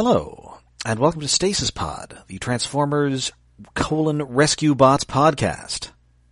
[0.00, 3.32] Hello, and welcome to Stasis Pod, the Transformers
[3.74, 5.90] colon Rescue Bots podcast.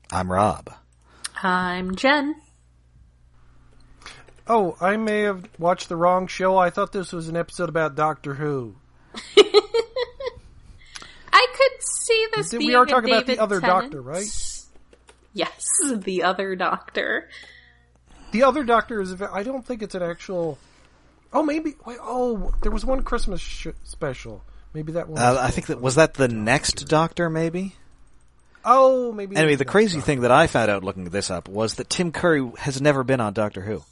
[0.09, 0.73] I'm Rob.
[1.43, 2.37] I'm Jen.
[4.47, 6.57] Oh, I may have watched the wrong show.
[6.57, 8.77] I thought this was an episode about Doctor Who.
[9.37, 9.51] I
[11.33, 13.91] could see this Did- being we are a talking about the other Tennant.
[13.91, 14.29] Doctor, right?
[15.33, 17.29] Yes, the other Doctor.
[18.31, 19.21] The other Doctor is.
[19.21, 20.57] I don't think it's an actual.
[21.33, 21.75] Oh, maybe.
[21.85, 24.43] Wait, oh, there was one Christmas sh- special.
[24.73, 25.21] Maybe that one.
[25.21, 27.75] Uh, was I think that was that the next Doctor, maybe.
[28.65, 29.37] Oh, maybe.
[29.37, 31.89] Anyway, it the crazy that thing that I found out looking this up was that
[31.89, 33.83] Tim Curry has never been on Doctor Who.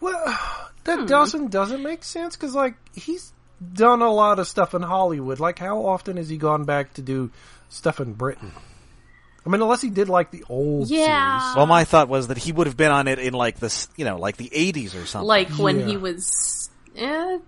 [0.00, 0.24] Well,
[0.84, 1.06] that Hmm.
[1.06, 3.32] doesn't doesn't make sense because like he's
[3.74, 5.40] done a lot of stuff in Hollywood.
[5.40, 7.30] Like, how often has he gone back to do
[7.70, 8.52] stuff in Britain?
[9.46, 11.38] I mean, unless he did like the old Yeah.
[11.40, 11.56] series.
[11.56, 14.04] Well, my thought was that he would have been on it in like this, you
[14.04, 15.26] know, like the '80s or something.
[15.26, 15.86] Like when Yeah.
[15.86, 17.38] he was, eh,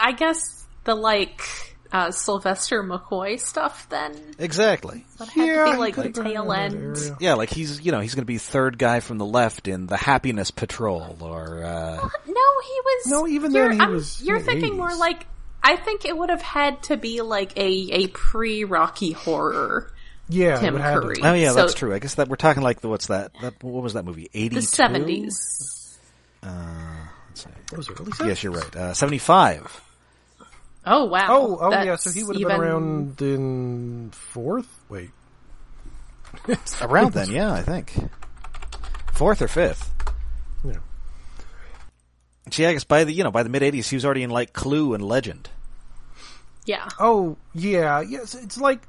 [0.00, 0.38] I guess
[0.84, 1.42] the like
[1.90, 3.88] uh, Sylvester McCoy stuff.
[3.88, 5.04] Then exactly.
[5.18, 7.16] that had Yeah, to be like the have been in tail that end.
[7.18, 9.86] Yeah, like he's, you know, he's going to be third guy from the left in
[9.86, 13.06] the Happiness Patrol, or uh, No, he was.
[13.06, 14.98] No, even you're- then he I'm- was You're the thinking more 80s.
[14.98, 15.26] like.
[15.60, 19.90] I think it would have had to be like a a pre Rocky horror.
[20.28, 21.16] Yeah, Tim would have to- Curry.
[21.22, 21.94] oh yeah, So- that's true.
[21.94, 23.32] I guess that we're talking like the what's that?
[23.40, 24.28] That what was that movie?
[24.34, 25.98] Eighty The seventies.
[27.72, 28.74] Was it really Yes, you're right.
[28.76, 29.80] Uh, Seventy-five.
[30.86, 31.26] Oh wow.
[31.30, 31.96] Oh, oh yeah.
[31.96, 34.68] So he would have even- been around in fourth.
[34.88, 35.10] Wait,
[36.80, 37.92] Around then, yeah, I think.
[39.12, 39.92] Fourth or fifth.
[40.64, 40.76] yeah.
[42.50, 44.30] See, I guess by the you know by the mid '80s, he was already in
[44.30, 45.50] like Clue and Legend.
[46.64, 46.88] Yeah.
[46.98, 48.34] Oh yeah, yes.
[48.34, 48.80] It's like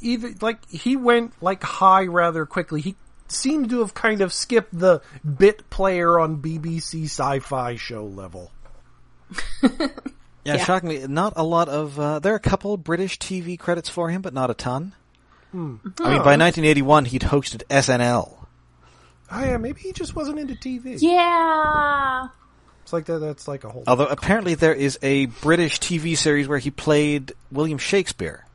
[0.00, 2.80] either like he went like high rather quickly.
[2.80, 2.94] He
[3.28, 8.52] seemed to have kind of skipped the bit player on BBC Sci-Fi show level.
[9.62, 9.88] Yeah,
[10.44, 10.64] Yeah.
[10.64, 11.98] shockingly, not a lot of.
[11.98, 14.94] Uh, there are a couple British TV credits for him, but not a ton.
[15.52, 18.46] I mean, by 1981, he'd hosted SNL.
[19.32, 20.96] Oh yeah, maybe he just wasn't into TV.
[21.00, 22.28] Yeah.
[22.82, 23.18] It's like that.
[23.18, 23.82] That's like a whole.
[23.88, 28.45] Although apparently there is a British TV series where he played William Shakespeare.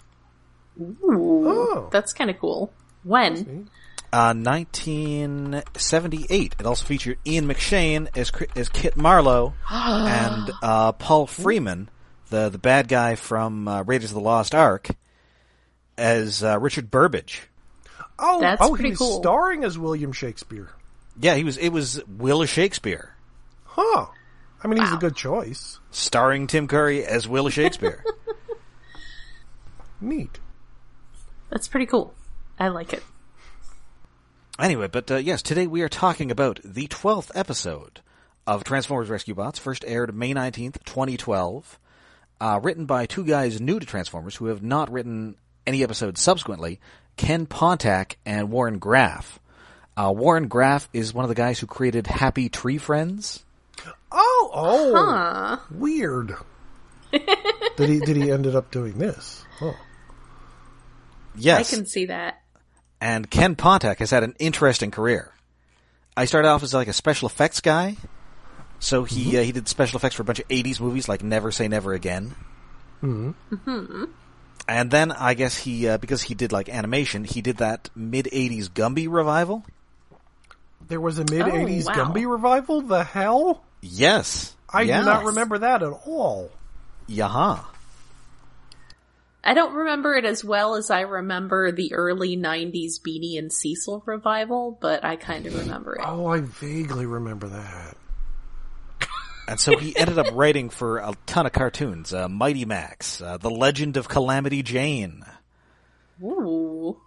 [0.81, 1.89] Ooh, Oh.
[1.91, 2.71] that's kind of cool.
[3.03, 3.69] When?
[4.13, 6.55] Uh, 1978.
[6.59, 11.89] It also featured Ian McShane as as Kit Marlowe and uh, Paul Freeman,
[12.29, 14.89] the the bad guy from uh, Raiders of the Lost Ark,
[15.97, 17.43] as uh, Richard Burbage.
[18.19, 19.19] oh, That's oh, pretty he cool.
[19.21, 20.69] starring as William Shakespeare.
[21.19, 21.57] Yeah, he was.
[21.57, 23.15] It was Will Shakespeare,
[23.65, 24.07] Huh.
[24.63, 25.79] I mean, he's a good choice.
[25.89, 28.03] starring Tim Curry as Will Shakespeare.
[30.01, 30.39] Neat.
[31.51, 32.13] That's pretty cool.
[32.57, 33.03] I like it.
[34.59, 38.01] Anyway, but uh, yes, today we are talking about the 12th episode
[38.47, 41.77] of Transformers Rescue Bots, first aired May 19th, 2012.
[42.39, 45.35] Uh, written by two guys new to Transformers who have not written
[45.67, 46.79] any episodes subsequently,
[47.17, 49.39] Ken Pontac and Warren Graff.
[49.95, 53.43] Uh, Warren Graff is one of the guys who created Happy Tree Friends.
[54.11, 55.57] Oh, oh, Huh.
[55.69, 56.33] weird.
[57.11, 57.99] did he?
[57.99, 59.43] Did he ended up doing this?
[59.61, 59.75] Oh.
[61.35, 61.73] Yes.
[61.73, 62.41] I can see that.
[62.99, 65.33] And Ken Pontac has had an interesting career.
[66.15, 67.97] I started off as like a special effects guy.
[68.79, 71.51] So he uh, he did special effects for a bunch of '80s movies like Never
[71.51, 72.35] Say Never Again.
[73.01, 74.05] Mm-hmm.
[74.67, 78.25] And then I guess he uh, because he did like animation, he did that mid
[78.25, 79.65] '80s Gumby revival.
[80.87, 81.93] There was a mid '80s wow.
[81.93, 82.81] Gumby revival.
[82.81, 83.63] The hell!
[83.81, 85.01] Yes, I yes.
[85.01, 86.51] do not remember that at all.
[87.07, 87.63] Yaha.
[89.43, 94.03] I don't remember it as well as I remember the early 90s Beany and Cecil
[94.05, 96.01] revival, but I kind of remember it.
[96.05, 97.97] Oh, I vaguely remember that.
[99.47, 103.37] And so he ended up writing for a ton of cartoons: uh, Mighty Max, uh,
[103.37, 105.25] The Legend of Calamity Jane,
[106.23, 106.97] Ooh.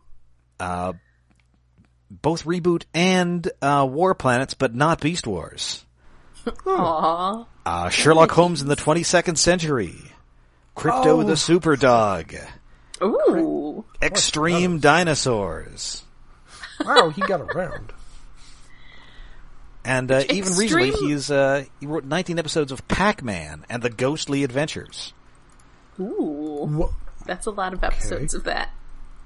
[0.59, 5.87] both reboot and uh, War Planets, but not Beast Wars.
[6.45, 7.47] Aww.
[7.65, 9.95] Uh, Sherlock Holmes in the 22nd Century.
[10.77, 11.23] Krypto Oh.
[11.23, 12.35] the Super Dog.
[13.03, 13.85] Ooh.
[14.03, 16.05] Extreme Dinosaurs.
[16.85, 17.93] Wow, he got around.
[19.85, 24.43] And uh, even recently, he's uh, he wrote 19 episodes of Pac-Man and the Ghostly
[24.43, 25.13] Adventures,
[26.01, 26.67] Ooh.
[26.71, 26.91] Wha-
[27.27, 28.71] That's a lot of episodes of that.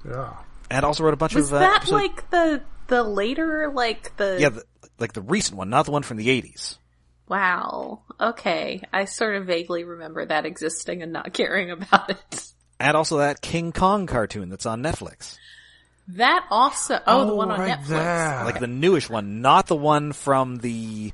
[0.05, 0.33] Yeah.
[0.69, 4.15] and also wrote a bunch Was of uh, that episodes- like the the later like
[4.17, 4.63] the yeah, the,
[4.99, 6.77] like the recent one, not the one from the 80s.
[7.29, 8.01] Wow.
[8.19, 8.81] Okay.
[8.91, 12.43] I sort of vaguely remember that existing and not caring about it.
[12.79, 15.37] And also that King Kong cartoon that's on Netflix,
[16.09, 17.87] That also oh, the Oh, one on right Netflix.
[17.87, 18.43] there.
[18.45, 21.13] like the newish one, not the one from the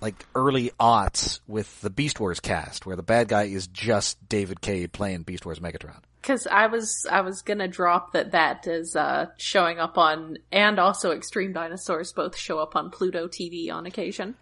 [0.00, 4.60] like early aughts with the Beast Wars cast, where the bad guy is just David
[4.60, 5.96] Kaye playing Beast Wars Megatron.
[6.22, 10.78] Because I was I was gonna drop that that is uh, showing up on and
[10.78, 14.36] also Extreme Dinosaurs both show up on Pluto TV on occasion,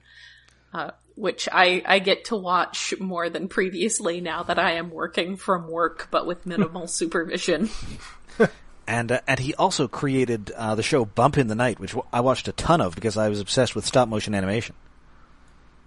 [0.72, 5.36] uh, which I I get to watch more than previously now that I am working
[5.36, 7.70] from work but with minimal supervision.
[8.88, 12.20] And uh, and he also created uh, the show Bump in the Night, which I
[12.20, 14.76] watched a ton of because I was obsessed with stop motion animation.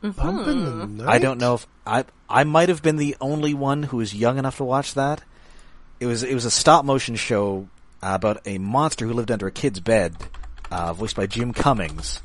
[0.02, 1.08] Bump in the night.
[1.08, 4.38] I don't know if I I might have been the only one who was young
[4.38, 5.24] enough to watch that.
[6.00, 7.70] It was it was a stop motion show
[8.04, 10.16] uh, about a monster who lived under a kid's bed,
[10.70, 12.22] uh, voiced by Jim Cummings.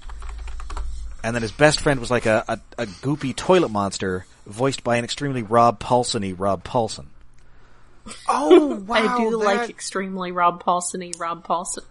[1.24, 4.96] And then his best friend was like a, a, a goopy toilet monster, voiced by
[4.96, 7.06] an extremely Rob Paulsen-y Rob Paulsen.
[8.28, 8.94] Oh wow!
[8.94, 11.84] I do that, like extremely Rob Paulsen-y Rob Paulsen.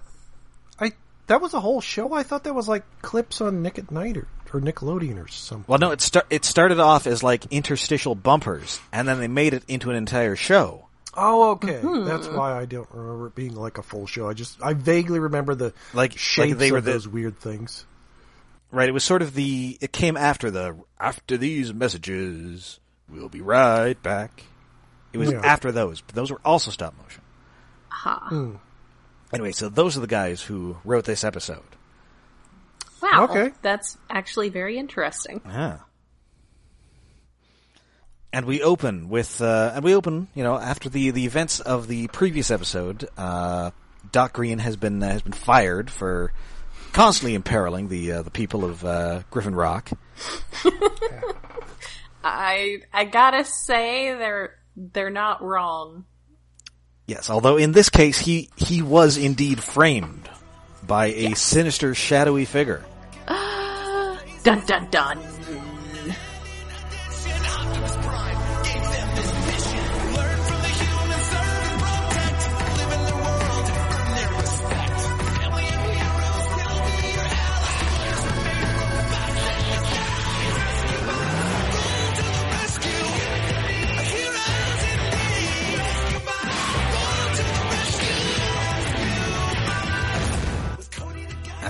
[0.79, 0.91] I
[1.27, 2.13] that was a whole show.
[2.13, 5.65] I thought that was like clips on Nick at Night or, or Nickelodeon or something.
[5.67, 9.53] Well, no, it start it started off as like interstitial bumpers, and then they made
[9.55, 10.85] it into an entire show.
[11.15, 11.79] Oh, okay.
[11.81, 12.05] Mm-hmm.
[12.05, 14.29] That's why I don't remember it being like a full show.
[14.29, 17.39] I just I vaguely remember the Like- shapes like they were of the- those weird
[17.39, 17.85] things.
[18.73, 19.77] Right, it was sort of the.
[19.81, 20.75] It came after the.
[20.99, 24.43] After these messages, we'll be right back.
[25.13, 25.41] It was Yeah.
[25.43, 27.21] after those, but those were also stop motion.
[27.89, 28.57] Ha.
[29.31, 31.61] Anyway, so those are the guys who wrote this episode.
[32.99, 33.25] Wow.
[33.29, 33.51] Okay.
[33.61, 35.41] That's actually very interesting.
[35.45, 35.79] Yeah.
[38.31, 41.87] And we open with, uh, and we open, you know, after the, the events of
[41.87, 43.69] the previous episode, uh,
[44.11, 46.33] Doc Green has been, uh, has been fired for
[46.93, 49.89] constantly imperiling the, uh, the people of, uh, Griffin Rock.
[52.23, 56.05] I I gotta say they're they're not wrong.
[57.05, 60.29] Yes, although in this case he he was indeed framed
[60.87, 62.83] by a sinister shadowy figure.
[63.27, 65.19] Dun dun dun.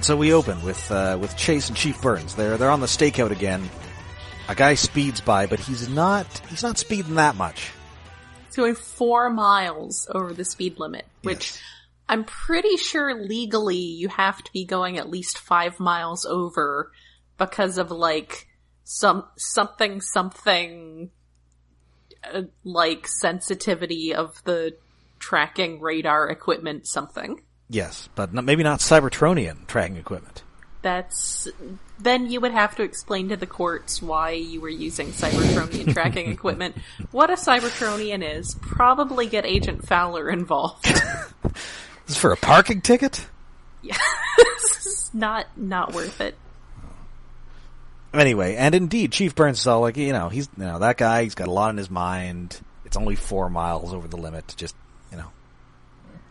[0.03, 2.35] And so we open with uh, with Chase and Chief Burns.
[2.35, 3.69] They're they're on the stakeout again.
[4.49, 7.71] A guy speeds by, but he's not he's not speeding that much.
[8.45, 11.61] It's going four miles over the speed limit, which Yes.
[12.09, 16.91] I'm pretty sure legally you have to be going at least five miles over
[17.37, 18.49] because of like
[18.83, 21.11] some something something
[22.29, 24.75] uh, like sensitivity of the
[25.19, 27.41] tracking radar equipment something.
[27.73, 30.43] Yes, but not, maybe not Cybertronian tracking equipment.
[30.83, 31.47] That's
[31.97, 36.31] then you would have to explain to the courts why you were using Cybertronian tracking
[36.31, 36.75] equipment.
[37.09, 38.55] What a Cybertronian is.
[38.61, 40.85] Probably get Agent Fowler involved.
[42.05, 43.25] This is for a parking ticket.
[43.81, 43.95] Yeah.
[45.13, 46.35] not not worth it.
[48.13, 51.23] Anyway, and indeed, Chief Burns is all like, you know, he's you know that guy.
[51.23, 52.59] He's got a lot in his mind.
[52.83, 54.53] It's only four miles over the limit.
[54.57, 54.75] Just
[55.11, 55.31] you know,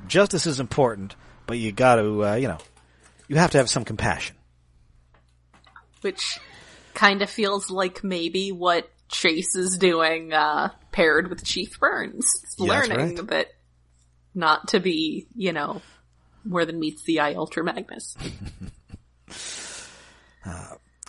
[0.06, 1.17] justice is important,
[1.47, 2.59] but you got to uh, you know,
[3.29, 4.37] you have to have some compassion.
[6.00, 6.39] Which
[6.94, 12.27] kind of feels like maybe what Chase is doing uh paired with Chief Burns.
[12.59, 13.27] Yeah, learning right.
[13.29, 13.49] that
[14.35, 15.83] not to be, you know,
[16.45, 18.16] more than meets the eye Ultra Magnus.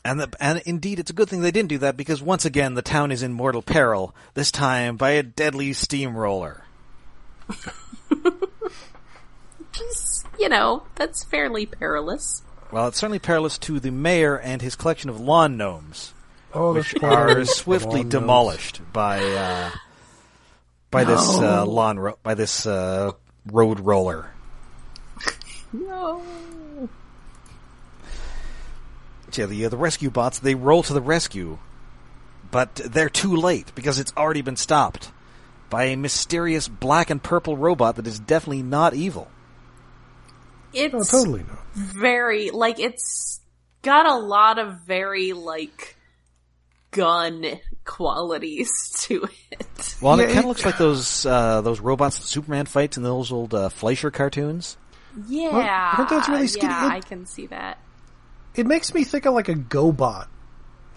[0.05, 2.73] And the, and indeed, it's a good thing they didn't do that because once again,
[2.73, 4.13] the town is in mortal peril.
[4.33, 6.65] This time by a deadly steamroller.
[10.43, 12.43] you know, that's fairly perilous.
[12.69, 16.13] Well, it's certainly perilous to the mayor and his collection of lawn gnomes,
[16.53, 18.11] Oh, which are swiftly lawn gnomes.
[18.11, 19.71] demolished by uh,
[20.91, 23.11] by this uh, lawn ro- by this uh,
[23.51, 24.31] road roller.
[25.71, 26.21] No.
[29.35, 31.57] Yeah, the uh, the rescue bots they roll to the rescue,
[32.51, 35.09] but they're too late because it's already been stopped
[35.69, 39.27] by a mysterious black and purple robot that is definitely not evil.
[40.73, 41.59] It's Oh, totally not.
[41.73, 43.39] very like it's
[43.81, 45.95] got a lot of very like
[46.91, 47.45] gun
[47.85, 49.95] qualities to it.
[50.01, 53.03] Well, Yeah, it kind of looks like those uh, those robots that Superman fights in
[53.03, 54.77] those old uh, Fleischer cartoons.
[55.27, 56.67] Yeah, aren't those really skinny?
[56.73, 57.77] Yeah, It- I can see that.
[58.55, 60.27] It makes me think of like a GoBot.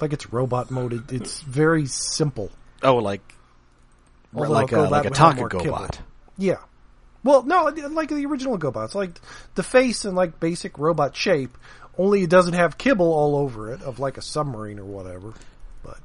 [0.01, 0.93] Like it's robot mode.
[0.93, 2.51] It, it's very simple.
[2.83, 3.23] Oh, like
[4.35, 5.89] Although like a a like a would have Tonka more kibble.
[6.37, 6.57] Yeah.
[7.25, 9.21] Well, no, like the original GoBots, like
[9.55, 11.57] the face and like basic robot shape.
[11.99, 15.33] Only it doesn't have kibble all over it of like a submarine or whatever.
[15.83, 15.99] But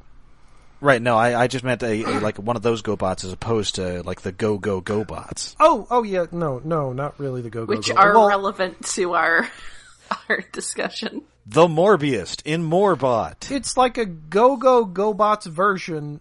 [0.80, 3.75] Right, no, I, I just meant a, a like one of those GoBots as opposed
[3.75, 5.56] to like the Go Go GoBots.
[5.60, 7.75] oh, oh yeah, no, no, not really the Go Go.
[7.75, 7.96] which Go.
[7.96, 9.48] are well, relevant to our
[10.30, 11.24] our discussion.
[11.46, 13.51] The Morbius in Morbot.
[13.51, 16.20] It's like a Go Go GoBots version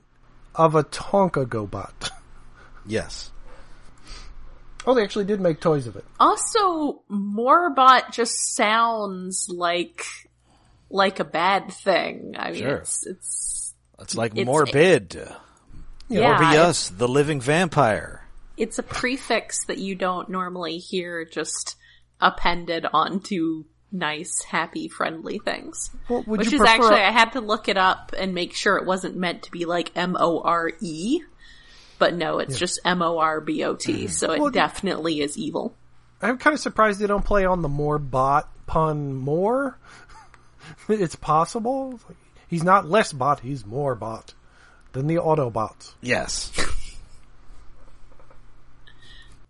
[0.54, 2.10] of a Tonka GoBot.
[2.86, 3.30] Yes.
[4.86, 6.04] Oh, they actually did make toys of it.
[6.18, 10.04] Also, Morbot just sounds like
[10.90, 12.34] like a bad thing.
[12.38, 12.76] I mean, Sure.
[12.76, 15.14] it's it's It's like It's- Morbid.
[16.08, 18.26] yeah, Morbius, the living vampire.
[18.56, 21.76] it's a prefix that you don't normally hear just
[22.20, 25.90] appended onto nice, happy, friendly things.
[26.08, 28.76] Well, would Which you is actually, I had to look it up and make sure
[28.76, 31.20] it wasn't meant to be like M O R E.
[32.00, 35.38] But no, it's just M O R B O T, so it Well, definitely is
[35.38, 35.76] evil.
[36.20, 39.78] I'm kind of surprised they don't play on the more bot pun more.
[40.88, 41.92] it's possible.
[41.94, 42.16] It's like,
[42.48, 44.34] he's not less bot, he's more bot
[44.92, 45.92] than the Autobots.
[46.00, 46.50] Yes.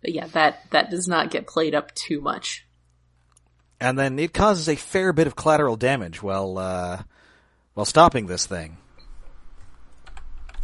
[0.01, 2.65] But yeah, that, that does not get played up too much.
[3.79, 7.03] and then it causes a fair bit of collateral damage while uh,
[7.75, 8.77] while stopping this thing.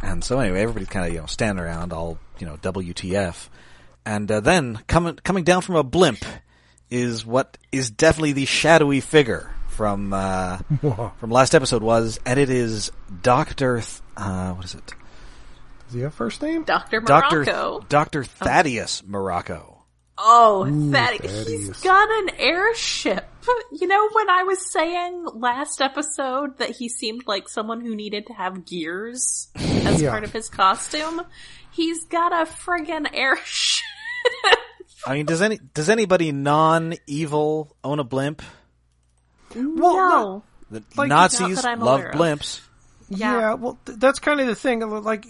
[0.02, 3.48] And so anyway, everybody's kind of you know standing around, all you know, WTF.
[4.06, 6.24] And uh, then coming coming down from a blimp
[6.90, 10.58] is what is definitely the shadowy figure from uh,
[11.18, 12.90] from last episode was, and it is
[13.22, 13.80] Doctor.
[13.80, 14.94] Th- uh, what is it?
[15.86, 16.64] Does he have first name?
[16.64, 17.00] Dr.
[17.00, 17.80] Morocco.
[17.88, 19.84] Doctor Thaddeus Morocco.
[20.18, 21.80] Oh, that he's Thaddeus.
[21.80, 23.26] got an airship.
[23.72, 28.26] You know, when I was saying last episode that he seemed like someone who needed
[28.26, 30.10] to have gears as Yeah.
[30.10, 31.22] part of his costume,
[31.70, 33.84] he's got a friggin' airship.
[35.06, 38.42] I mean, does any does anybody non evil own a blimp?
[39.54, 40.42] Well, no.
[40.70, 42.60] The Like, Nazis not love blimps.
[43.08, 43.54] Yeah, Yeah.
[43.54, 44.80] well, th- that's kind of the thing.
[44.80, 45.24] Like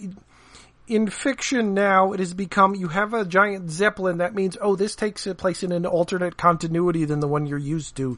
[0.89, 4.17] in fiction now, it has become you have a giant zeppelin.
[4.17, 7.95] That means oh, this takes place in an alternate continuity than the one you're used
[7.97, 8.17] to,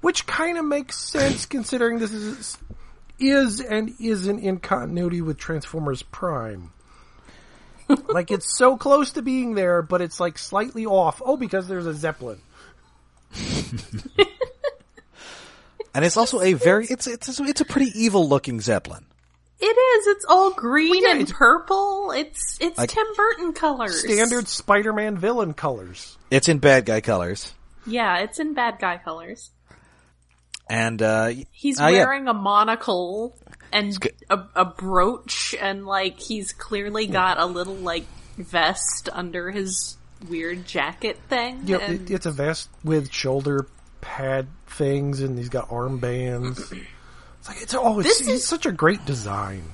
[0.00, 2.58] which kind of makes sense considering this is
[3.18, 6.72] is and isn't in continuity with Transformers Prime.
[8.08, 11.20] like it's so close to being there, but it's like slightly off.
[11.24, 12.40] Oh, because there's a zeppelin.
[15.94, 19.04] And it's also a very it's it's it's a pretty evil looking zeppelin.
[19.64, 20.06] It is.
[20.08, 22.10] It's all green yeah, and it's- purple.
[22.10, 24.00] It's it's Like- Tim Burton colors.
[24.02, 26.18] Standard Spider-Man villain colors.
[26.30, 27.52] It's in bad guy colors.
[27.86, 29.50] Yeah, it's in bad guy colors.
[30.68, 31.98] And uh He's uh, yeah.
[32.04, 33.36] wearing a monocle
[33.72, 33.96] and
[34.30, 38.04] a, a brooch, and like he's clearly got a little like
[38.38, 39.96] vest under his
[40.28, 41.62] weird jacket thing.
[41.66, 43.66] Yeah, and- it, it's a vest with shoulder
[44.00, 46.76] pad things, and he's got armbands.
[47.42, 49.64] It's like it's oh, it's, This is- such a great design,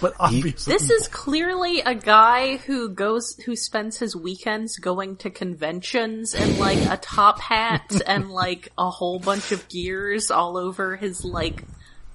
[0.00, 5.30] but obviously This is clearly a guy who goes, who spends his weekends going to
[5.30, 10.96] conventions in like a top hat and like a whole bunch of gears all over
[10.96, 11.62] his like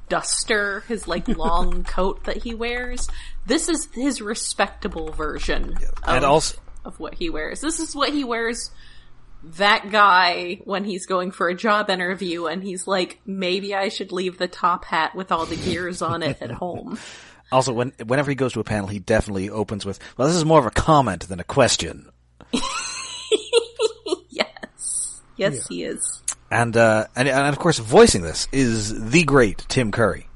[0.10, 3.08] duster, his like long coat that he wears.
[3.46, 7.62] This is his respectable version of, and also of what he wears.
[7.62, 8.72] This is what he wears
[9.43, 14.12] that guy when he's going for a job interview and he's like, maybe I should
[14.12, 17.00] leave the top hat with all the gears on it at home.
[17.51, 20.46] also when whenever he goes to a panel he definitely opens with well this is
[20.46, 22.10] more of a comment than a question.
[24.29, 25.22] Yes.
[25.38, 26.22] Yes, he is.
[26.51, 30.28] And uh and and of course voicing this is the great Tim Curry.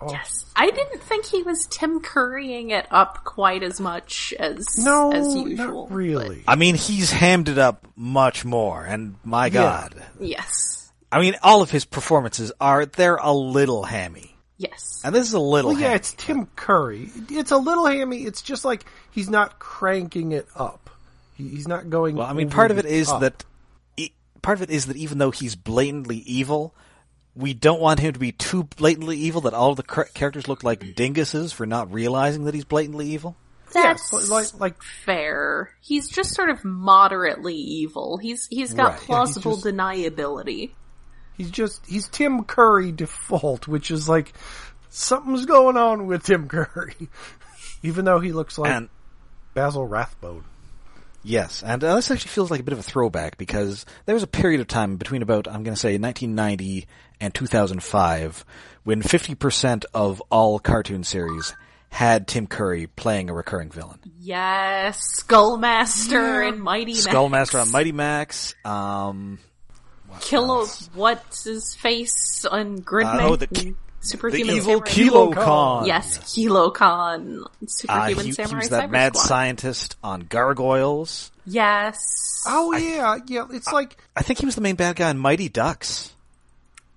[0.00, 0.08] Oh.
[0.10, 0.44] Yes.
[0.54, 5.34] I didn't think he was Tim Currying it up quite as much as no, as
[5.34, 5.88] usual.
[5.88, 6.44] not really.
[6.46, 9.94] I mean he's hammed it up much more and my god.
[10.20, 10.90] Yes.
[11.10, 14.36] I mean all of his performances are they're a little hammy.
[14.58, 15.02] Yes.
[15.04, 15.96] And this is a little Well, yeah, hammy.
[15.96, 17.10] it's Tim Curry.
[17.30, 18.24] It's a little hammy.
[18.24, 20.90] It's just like he's not cranking it up.
[21.36, 22.16] He's not going.
[22.16, 23.20] Well, I mean, part of it the is top.
[23.20, 23.44] that
[24.40, 26.74] part of it is that even though he's blatantly evil,
[27.36, 30.80] we don't want him to be too blatantly evil that all the characters look like
[30.80, 33.36] dinguses for not realizing that he's blatantly evil.
[33.72, 35.70] That's yes, like like fair.
[35.80, 38.16] He's just sort of moderately evil.
[38.16, 38.92] He's he's got Right.
[38.92, 40.70] Yeah, he's plausible just- deniability.
[41.36, 44.32] he's just he's Tim Curry default, which is like
[44.88, 46.94] something's going on with Tim Curry,
[47.82, 48.88] even though he looks like And
[49.52, 50.44] Basil Rathbone.
[51.26, 54.22] Yes, and uh, this actually feels like a bit of a throwback because there was
[54.22, 56.86] a period of time between about I'm going to say 1990
[57.20, 58.44] and 2005
[58.84, 61.54] when 50% of all cartoon series
[61.88, 63.98] had Tim Curry playing a recurring villain.
[64.18, 66.48] Yes, Skullmaster Yeah.
[66.48, 67.06] and Mighty Max.
[67.06, 68.54] Skullmaster on Mighty Max.
[68.64, 69.38] Um,
[70.20, 70.88] Kilo, else?
[70.94, 73.20] what's his face on Gridman?
[73.20, 74.90] Uh, oh, the- and the Superhuman evil Samurai.
[74.90, 75.44] Kilo Khan.
[75.44, 75.86] Khan.
[75.86, 77.42] Yes, Kilokahn.
[77.42, 79.26] Uh, Superhuman he, he Samurai was that Cyber mad Squad.
[79.26, 81.30] scientist on Gargoyles.
[81.44, 82.44] Yes.
[82.46, 83.46] Oh yeah, yeah.
[83.52, 86.12] It's like I think he was the main bad guy in Mighty Ducks.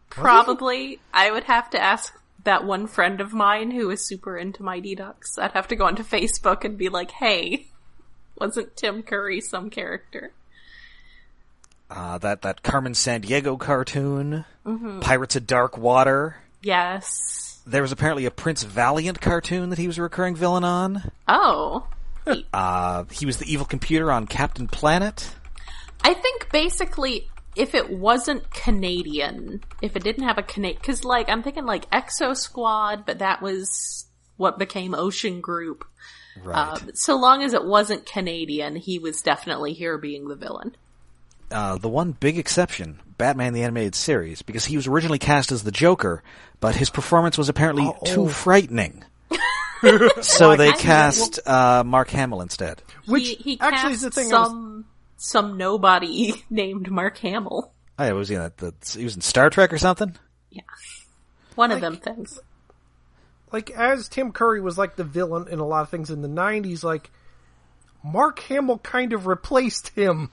[0.09, 0.99] Probably.
[1.13, 2.13] I would have to ask
[2.45, 5.37] that one friend of mine who is super into Mighty Ducks.
[5.37, 7.67] I'd have to go onto Facebook and be like, hey,
[8.37, 10.31] wasn't Tim Curry some character?
[11.89, 14.45] Uh, that that Carmen Sandiego cartoon.
[14.65, 14.99] Mm-hmm.
[14.99, 16.37] Pirates of Dark Water.
[16.61, 17.61] Yes.
[17.65, 21.11] There was apparently a Prince Valiant cartoon that he was a recurring villain on.
[21.27, 21.87] Oh.
[22.53, 25.35] Uh, he was the evil computer on Captain Planet.
[26.03, 31.29] I think basically if it wasn't Canadian, if it didn't have a Canadian, cause like,
[31.29, 34.05] I'm thinking like Exo Squad, but that was
[34.37, 35.85] what became Ocean Group.
[36.41, 36.55] Right.
[36.55, 40.75] Uh, so long as it wasn't Canadian, he was definitely here being the villain.
[41.51, 45.63] Uh, the one big exception, Batman the Animated Series, because he was originally cast as
[45.63, 46.23] the Joker,
[46.59, 47.99] but his performance was apparently Oh.
[48.05, 49.03] too frightening.
[50.21, 52.81] so they I- cast uh, Mark Hamill instead.
[53.05, 54.33] which he, he actually cast is the thing.
[54.33, 54.85] I was- some
[55.17, 57.71] some nobody named Mark Hamill.
[57.97, 58.57] Oh, yeah, was he in that?
[58.57, 60.15] The, he was in Star Trek or something.
[60.51, 60.61] Yeah,
[61.55, 62.39] one of them things.
[63.51, 66.29] like as Tim Curry was like the villain in a lot of things in the
[66.29, 67.09] '90s, like
[68.03, 70.29] Mark Hamill kind of replaced him.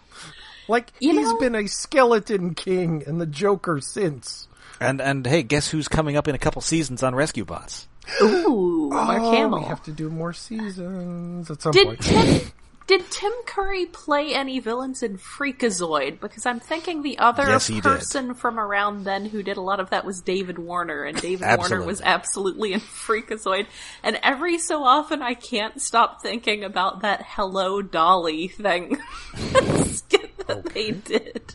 [0.69, 4.49] Like You he's know- been a skeleton king and the Joker since.
[4.81, 7.89] And and hey, guess who's coming up in a couple seasons on Rescue Bots?
[8.23, 9.59] Ooh, Mark oh, Hamill.
[9.61, 12.03] we have to do more seasons at some Did point.
[12.03, 12.53] Tim
[12.87, 16.21] did Tim Curry play any villains in Freakazoid?
[16.21, 17.83] Because I'm thinking the other Yes, he did.
[17.83, 21.47] person from around then who did a lot of that was David Warner, and David
[21.59, 23.67] Warner was absolutely in Freakazoid.
[24.03, 28.99] And every so often, I can't stop thinking about that "Hello Dolly" thing
[29.87, 31.55] skit that they did.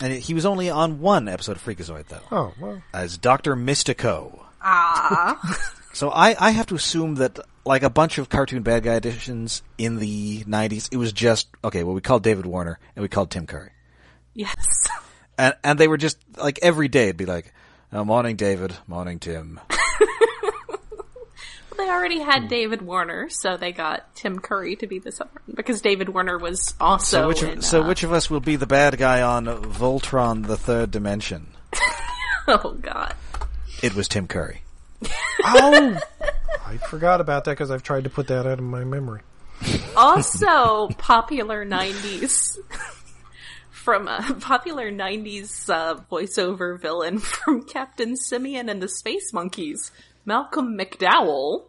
[0.00, 4.40] And he was only on one episode of Freakazoid though, oh well, as Doctor Mystico.
[4.60, 5.38] Ah,
[5.96, 9.62] So I, I have to assume that like a bunch of cartoon bad guy editions
[9.78, 11.84] in the '90s, it was just okay.
[11.84, 13.70] Well, we called David Warner and we called Tim Curry,
[14.34, 14.54] yes.
[15.38, 17.50] and and they were just like every day it'd be like,
[17.94, 18.76] oh, "Morning, David.
[18.86, 19.58] Morning, Tim."
[20.68, 20.78] well,
[21.78, 25.80] They already had David Warner, so they got Tim Curry to be the summer because
[25.80, 28.56] David Warner was also So which in, of, so uh, which of us will be
[28.56, 31.54] the bad guy on Voltron: The Third Dimension?
[32.48, 33.14] oh god.
[33.82, 34.60] It was Tim Curry.
[35.48, 35.98] Oh,
[36.66, 39.20] I forgot about that because I've tried to put that out of my memory.
[39.96, 42.58] also popular 90s
[43.70, 49.92] from a popular 90s uh, voiceover villain from Captain Simian and the Space Monkeys,
[50.24, 51.64] Malcolm McDowell.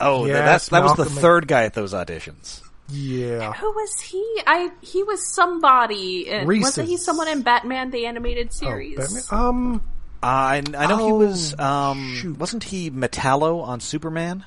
[0.00, 2.62] Oh, th- Yes, that that was the Mc- third guy at those auditions.
[2.88, 4.42] Yeah, Who was he?
[4.46, 6.28] I he was somebody.
[6.28, 8.96] in- Wasn't he someone in Batman the animated oh, series?
[8.98, 9.22] Batman.
[9.30, 9.82] Um,
[10.22, 12.38] I I know he Oh, was um shoot.
[12.38, 14.44] wasn't he Metallo on Superman?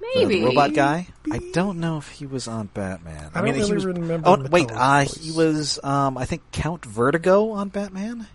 [0.00, 1.06] The Maybe robot guy.
[1.30, 3.30] I don't know if he was on Batman.
[3.34, 3.84] I don't he was.
[3.86, 8.26] remember oh wait, Metallo's uh, he was um I think Count Vertigo on Batman.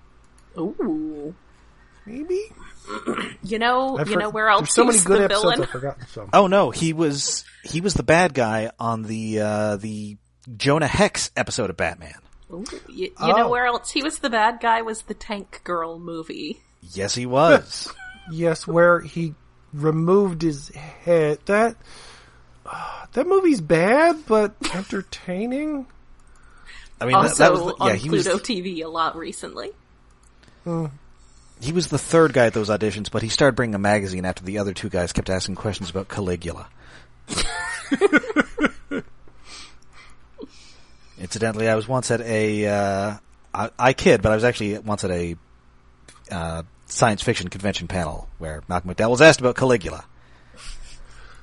[0.58, 1.36] Ooh,
[2.06, 2.42] maybe.
[3.44, 5.44] you know, I've you heard- know where else so many he's good the episodes.
[5.44, 5.62] villain?
[5.64, 6.30] I've forgotten some.
[6.34, 10.18] Oh no, he was he was the bad guy on the uh the
[10.56, 12.16] Jonah Hex episode of Batman.
[12.52, 13.50] Ooh, you, you know Oh.
[13.50, 16.62] where else he was the bad guy was the Tank Girl movie.
[16.94, 17.94] Yes, he was.
[18.30, 19.36] Yes, where he
[19.74, 21.40] removed his head.
[21.46, 21.78] That
[23.14, 25.86] that movie's bad, but entertaining.
[27.00, 29.16] I mean, that, Also that was the, on yeah he was Pluto TV a lot
[29.16, 29.70] recently.
[30.66, 30.88] Hmm.
[31.62, 34.44] he was the third guy at those auditions, but he started bringing a magazine after
[34.44, 36.68] the other two guys kept asking questions about Caligula.
[41.20, 43.18] Incidentally, I was once at a uh,
[43.54, 45.36] I, I kid, but I was actually once at a
[46.32, 50.06] uh, science fiction convention panel where Malcolm McDowell was asked about Caligula,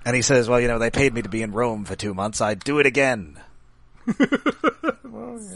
[0.04, 2.14] and he says, "Well, you know, they paid me to be in Rome for two
[2.14, 2.40] months.
[2.40, 3.40] I'd do it again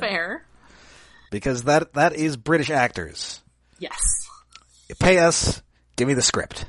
[0.00, 0.44] Fair.
[1.31, 3.40] because that that is British actors.
[3.78, 4.00] Yes.
[4.88, 5.62] You pay us,
[5.96, 6.64] give me the script."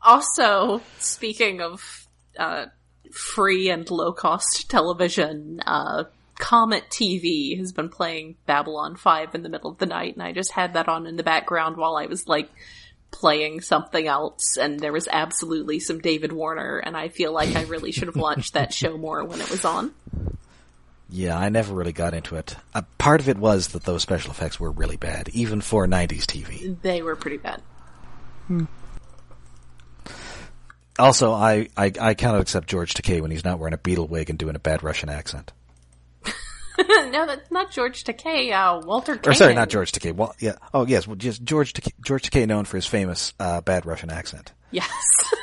[0.00, 2.06] Also, speaking of
[2.38, 2.66] uh,
[3.12, 6.04] free and low cost television, uh,
[6.38, 10.32] Comet TV has been playing Babylon 5 in the middle of the night, and I
[10.32, 12.50] just had that on in the background while I was like
[13.10, 17.62] playing something else, and there was absolutely some David Warner, and I feel like I
[17.64, 19.92] really should have watched that show more when it was on.
[21.08, 22.56] Yeah, I never really got into it.
[22.74, 26.24] Uh, part of it was that those special effects were really bad, even for 90s
[26.24, 26.80] TV.
[26.80, 27.62] They were pretty bad.
[30.98, 34.30] Also, I, I, I cannot accept George Takei when he's not wearing a beetle wig
[34.30, 35.52] and doing a bad Russian accent.
[37.10, 38.52] no, that's not George Takei.
[38.52, 39.20] Uh, Walter.
[39.26, 40.14] Or sorry, not George Takei.
[40.14, 40.54] Well, yeah.
[40.72, 41.06] Oh, yes.
[41.06, 44.52] Well, just George Takei, George Takei, known for his famous uh, bad Russian accent.
[44.70, 44.90] Yes.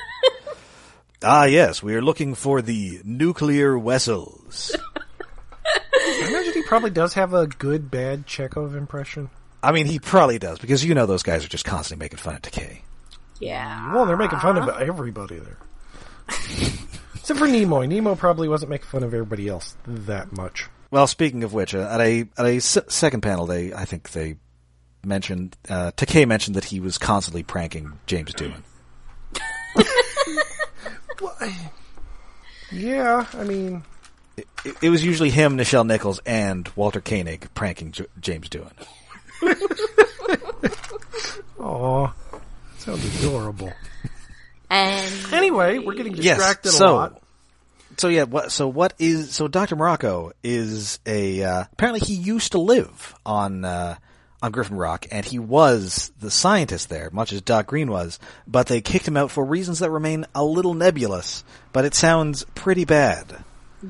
[1.21, 1.83] Ah, yes.
[1.83, 4.73] We are looking for the nuclear vessels.
[5.93, 9.29] I imagine he probably does have a good, bad Chekhov impression.
[9.61, 12.35] I mean, he probably does because you know those guys are just constantly making fun
[12.35, 12.79] of Takei.
[13.41, 13.93] yeah.
[13.93, 15.57] Well, they're making fun of everybody there.
[17.15, 17.89] Except for Nimoy.
[17.89, 20.67] Nemo probably wasn't making fun of everybody else that much.
[20.91, 24.11] Well, speaking of which, uh, at a at a s- second panel, they I think
[24.11, 24.35] they
[25.05, 28.61] mentioned uh, Takei mentioned that he was constantly pranking James Doohan.
[32.71, 33.81] Yeah, I mean,
[34.37, 34.45] It,
[34.83, 38.71] it was usually him, Nichelle Nichols, and Walter Koenig pranking J- James Doohan.
[41.59, 42.13] aw,
[42.77, 43.73] sounds adorable.
[44.69, 47.21] And Anyway, we're getting Yes, distracted so- a lot.
[47.99, 48.51] So yeah, what?
[48.53, 49.35] So what is?
[49.35, 53.97] So Doctor Morocco is a uh, apparently he used to live on uh,
[54.41, 58.17] on Griffin Rock, and he was the scientist there, much as Doc Green was.
[58.47, 61.43] But they kicked him out for reasons that remain a little nebulous.
[61.73, 63.43] But it sounds pretty bad.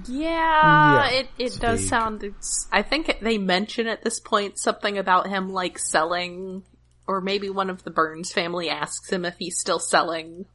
[0.07, 1.89] Yeah, Yeah, it, it does vague.
[1.89, 2.23] sound.
[2.23, 6.63] It's, I think they mention at this point something about him like selling,
[7.07, 10.45] or maybe one of the Burns family asks him if he's still selling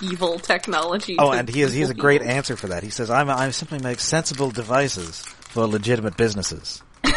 [0.00, 1.16] evil technology.
[1.18, 2.36] Oh, and he has he has a great people.
[2.36, 2.82] answer for that.
[2.82, 6.82] He says, "I'm I simply make sensible devices for legitimate businesses."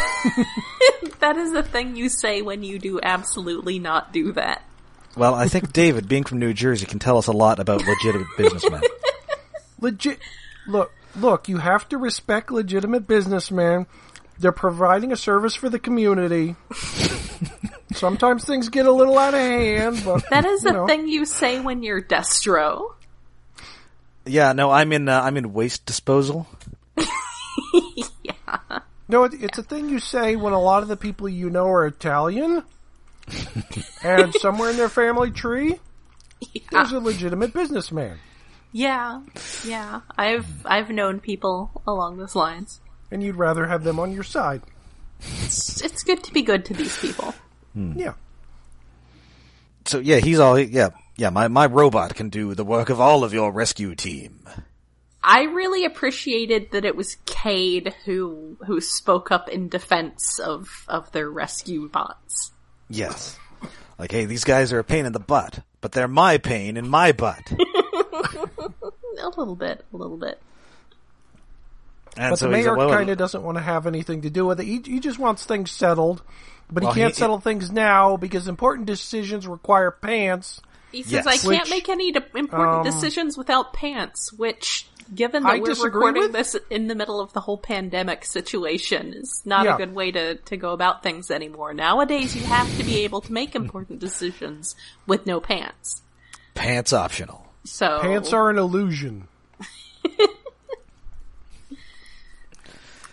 [1.26, 4.62] That is the thing you say when you do absolutely not do that.
[5.16, 8.28] Well, I think David, being from New Jersey, can tell us a lot about legitimate
[8.36, 8.82] businessmen.
[9.80, 10.20] Legit.
[10.68, 11.48] Look, look.
[11.48, 13.86] You have to respect legitimate businessmen.
[14.38, 16.56] They're providing a service for the community.
[17.94, 20.86] Sometimes things get a little out of hand, but That is you the know.
[20.86, 22.94] thing you say when you're Destro.
[24.26, 26.46] Yeah, no, I'm in uh, I'm in waste disposal.
[28.22, 28.80] Yeah.
[29.08, 31.66] No, it, it's a thing you say when a lot of the people you know
[31.68, 32.64] are Italian,
[34.02, 35.78] and somewhere in their family tree,
[36.70, 38.18] there's a legitimate businessman,
[38.72, 39.22] Yeah,
[39.64, 40.00] yeah.
[40.18, 42.80] I've I've known people along those lines.
[43.10, 44.62] And you'd rather have them on your side.
[45.20, 47.34] It's, it's good to be good to these people.
[47.72, 47.98] Hmm.
[47.98, 48.14] Yeah.
[49.86, 51.30] So yeah, he's all yeah yeah.
[51.30, 54.40] My my robot can do the work of all of your rescue team.
[55.22, 61.10] I really appreciated that it was Cade who who spoke up in defense of of
[61.12, 62.52] their rescue bots.
[62.88, 63.38] Yes,
[63.98, 66.88] like hey, these guys are a pain in the butt, but they're my pain in
[66.88, 67.42] my butt.
[69.18, 70.40] A little bit, a little bit.
[72.18, 74.30] And But so the mayor like, well, kind of doesn't want to have anything to
[74.30, 74.64] do with it.
[74.64, 76.22] He, he just wants things settled,
[76.70, 80.60] but Well, he can't he- settle things now because important decisions require pants.
[80.92, 81.26] He says, Yes.
[81.26, 85.74] "I can't make any de- important um, decisions without pants." Which, given that I we're
[85.84, 86.32] recording with.
[86.32, 89.74] this in the middle of the whole pandemic situation, is not Yeah.
[89.74, 91.74] a good way to to go about things anymore.
[91.74, 94.74] Nowadays, you have to be able to make important decisions
[95.06, 96.00] with no pants.
[96.54, 97.44] pants optional.
[97.64, 99.28] So Pants are an illusion.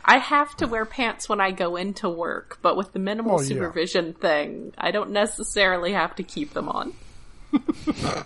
[0.06, 3.42] I have to wear pants when I go into work, but with the minimal Oh,
[3.42, 3.48] yeah.
[3.48, 6.94] supervision thing, I don't necessarily have to keep them on.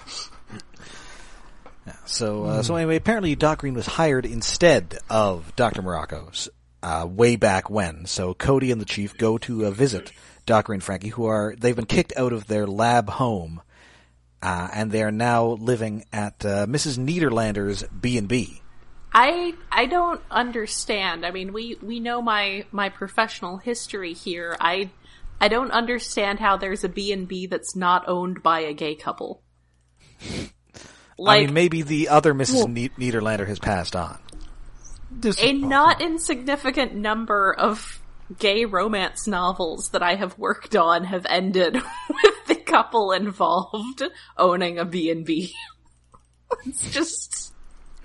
[2.05, 6.49] So uh, so anyway, apparently Doc Green was hired instead of Doctor Morocco's
[6.83, 8.05] uh, way back when.
[8.05, 10.11] So Cody and the Chief go to uh, visit
[10.45, 13.61] Doc Green and Frankie, who are they've been kicked out of their lab home,
[14.41, 16.97] uh, and they are now living at uh, Mrs.
[16.97, 18.61] Niederlander's B and B.
[19.19, 21.25] I I don't understand.
[21.25, 24.55] I mean, we we know my my professional history here.
[24.59, 24.91] I
[25.41, 29.41] I don't understand how there's a B&B that's not owned by a gay couple.
[31.27, 32.67] I mean, maybe the other Mrs.
[32.67, 34.19] Ne- Niederlander has passed on.
[35.09, 37.99] This a is not insignificant number of
[38.37, 41.73] gay romance novels that I have worked on have ended
[42.23, 44.03] with the couple involved
[44.37, 45.55] owning a B&B.
[46.67, 47.53] it's just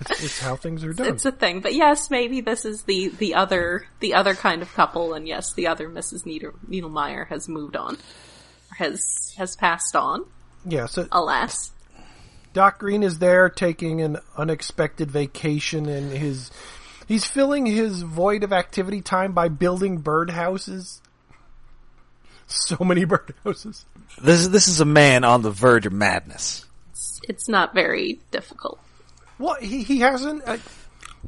[0.01, 1.07] It's, it's how things are done.
[1.07, 1.61] it's a thing.
[1.61, 5.53] But yes, maybe this is the the other the other kind of couple, and yes,
[5.53, 6.27] the other Mrs.
[6.27, 7.99] Nieder, Needlemeyer has moved on,
[8.79, 10.25] has has passed on.
[10.65, 11.71] yeah, so Alas,
[12.53, 16.51] Doc Green is there taking an unexpected vacation and his
[17.07, 21.01] he's filling his void of activity time by building birdhouses.
[22.47, 23.85] So many birdhouses.
[24.23, 26.67] This is this is a man on the verge of madness.
[26.91, 28.81] it's, it's not very difficult.
[29.43, 30.59] Well, he he hasn't uh,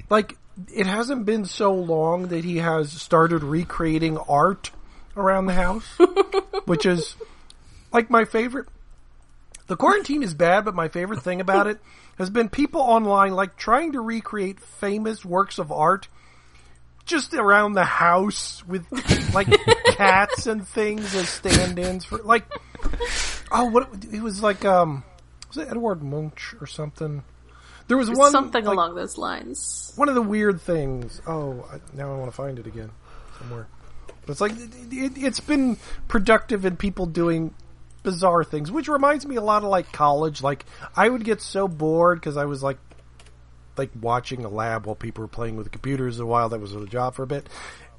[0.09, 0.39] like
[0.73, 4.71] it hasn't been so long that he has started recreating art
[5.17, 5.85] around the house,
[6.67, 7.17] which is
[7.93, 8.69] like my favorite.
[9.67, 11.81] The quarantine is bad, but my favorite thing about it
[12.17, 16.07] has been people online like trying to recreate famous works of art
[17.07, 18.87] just around the house with
[19.35, 19.49] like
[19.87, 22.45] cats and things as stand-ins for like
[23.51, 25.03] oh what it was like um
[25.49, 27.25] was it Edward Munch or something
[27.89, 29.93] there was one Something like, along those lines.
[29.97, 32.91] one of the weird things oh I, now I want to find it again
[33.39, 33.67] somewhere
[34.07, 35.77] but it's like it, it, it's been
[36.09, 37.55] productive in people doing
[38.03, 40.65] bizarre things which reminds me a lot of like college like
[40.97, 42.79] I would get so bored because I was like
[43.77, 46.49] like watching a lab while people were playing with computers a while.
[46.49, 47.49] That was a job for a bit.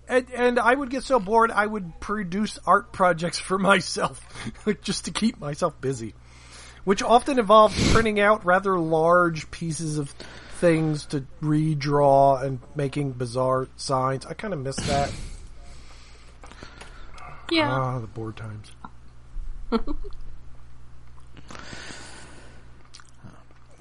[0.08, 4.21] And, and I would get so bored, I would produce art projects for myself,
[4.82, 6.13] just to keep myself busy.
[6.86, 10.12] Which often involved printing out rather large pieces of
[10.60, 14.26] things to redraw and making bizarre signs.
[14.26, 15.12] I kind of miss that.
[17.52, 17.69] Yeah.
[17.71, 18.71] Ah, the board times.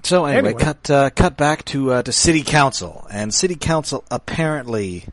[0.03, 0.63] So anyway, Anyway.
[0.63, 5.07] cut uh, cut back to uh, to city council, and city council apparently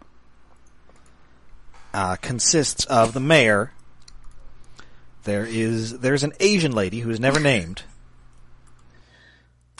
[1.94, 3.72] uh, consists of the mayor.
[5.24, 7.84] There is there's an Asian lady who is never named,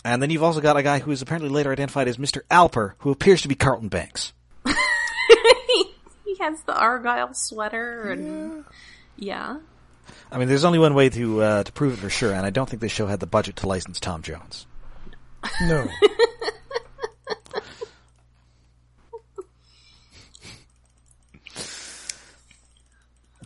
[0.04, 2.94] and then you've also got a guy who is apparently later identified as Mister Alper,
[3.00, 4.34] who appears to be Carlton Banks.
[4.66, 8.66] he has the Argyle sweater and
[9.18, 9.58] yeah.
[10.32, 12.50] I mean, there's only one way to uh, to prove it for sure, and I
[12.50, 14.66] don't think this show had the budget to license Tom Jones.
[15.62, 15.88] No.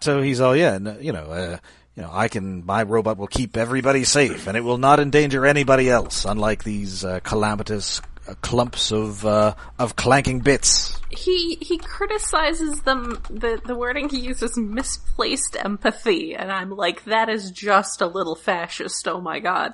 [0.06, 1.58] So he's all, yeah, no, you know, uh,
[1.96, 5.46] you know, I can, my robot will keep everybody safe, and it will not endanger
[5.46, 11.00] anybody else, unlike these uh, calamitous uh, clumps of uh, of clanking bits.
[11.10, 17.30] He he criticizes them the the wording he uses misplaced empathy and I'm like that
[17.30, 19.74] is just a little fascist, oh my god.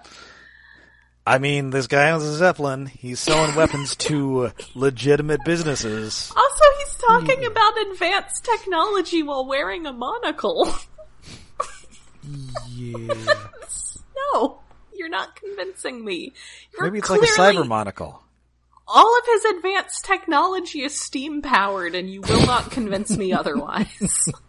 [1.26, 2.88] I mean, this guy owns a zeppelin.
[2.88, 6.34] He's selling weapons to legitimate businesses.
[6.36, 10.74] Also he's talking about advanced technology while wearing a monocle.
[12.70, 13.14] Yeah.
[14.34, 14.60] no,
[14.94, 16.34] you're not convincing me.
[16.74, 18.24] You're Maybe it's like a clearly- cyber monocle.
[18.94, 24.18] All of his advanced technology is steam powered, and you will not convince me otherwise.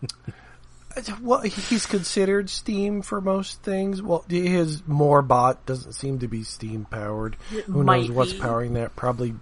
[1.22, 4.02] Well, he's considered Steam for most things.
[4.02, 7.36] Well, his Morbot doesn't seem to be Steam powered.
[7.64, 8.40] Who might knows what's be.
[8.40, 8.94] powering that?
[8.94, 9.32] Probably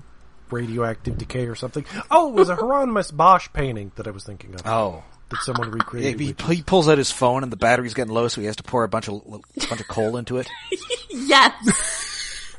[0.53, 1.85] radioactive decay or something.
[2.09, 4.64] Oh, it was a Hieronymus Bosch painting that I was thinking of.
[4.64, 5.03] Oh.
[5.31, 6.21] That someone Yeah, recreated.
[6.21, 8.62] he, he pulls out his phone and the battery's getting low, so he has to
[8.62, 10.49] pour a bunch of a bunch of coal into it.
[11.11, 12.57] yes.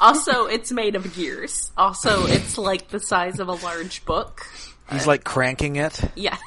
[0.00, 1.70] also, it's made of gears.
[1.76, 4.46] Also, it's like the size of a large book.
[4.90, 6.00] He's like cranking it.
[6.14, 6.40] Yes.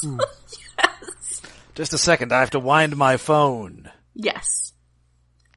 [0.00, 0.18] Hmm.
[1.76, 3.90] Just a second, I have to wind my phone.
[4.14, 4.72] Yes.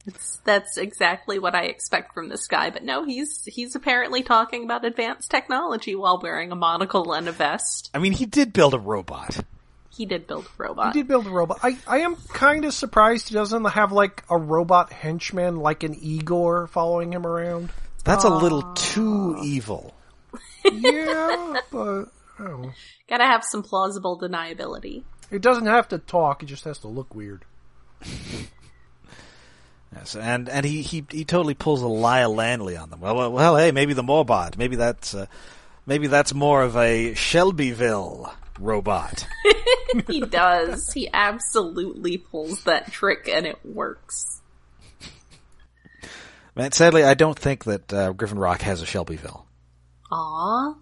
[0.06, 4.64] It's, that's exactly what I expect from this guy, but no, he's, he's apparently talking
[4.64, 7.90] about advanced technology while wearing a monocle and a vest.
[7.92, 9.40] I mean, he did build a robot.
[9.90, 10.94] He did build a robot.
[10.94, 11.58] He did build a robot.
[11.62, 15.94] I, I am kind of surprised he doesn't have like a robot henchman like an
[15.94, 17.70] Igor following him around.
[18.04, 18.74] That's a little ah.
[18.76, 19.94] too evil.
[20.72, 22.04] Yeah, but
[22.38, 22.72] I don't know.
[23.08, 25.02] Gotta have some plausible deniability.
[25.30, 26.42] It doesn't have to talk.
[26.42, 27.44] It just has to look weird.
[29.94, 33.00] Yes, and and he, he he totally pulls a Lyle Lanley on them.
[33.00, 34.56] Well, well, well hey, maybe the Morbot.
[34.56, 35.26] Maybe that's uh,
[35.84, 39.26] maybe that's more of a Shelbyville robot.
[40.06, 40.92] He does.
[40.92, 44.40] he absolutely pulls that trick and it works.
[46.54, 49.46] Man, sadly, I don't think that uh, Griffin Rock has a Shelbyville.
[50.12, 50.76] Aww.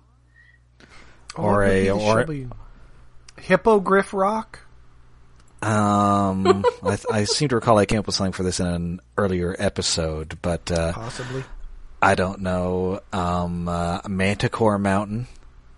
[1.36, 2.48] Or Oh, a- maybe the or- Shelby-
[3.40, 4.60] Hippogriff Rock.
[5.60, 8.66] Um, I, th- I seem to recall I came up with something for this in
[8.66, 11.44] an earlier episode, but uh, Possibly.
[12.00, 13.00] I don't know.
[13.12, 15.26] Um, uh, Manticore Mountain.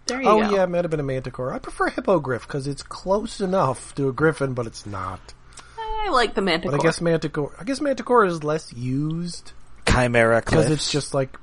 [0.06, 0.30] There you go.
[0.30, 0.54] Oh go.
[0.54, 1.52] yeah, it might have been a manticore.
[1.52, 5.34] I prefer hippogriff because it's close enough to a griffin, but it's not.
[5.78, 6.72] I like the manticore.
[6.72, 7.54] But I guess manticore.
[7.58, 9.52] I guess manticore is less used
[9.86, 11.38] Chimera cliffs because it's just like,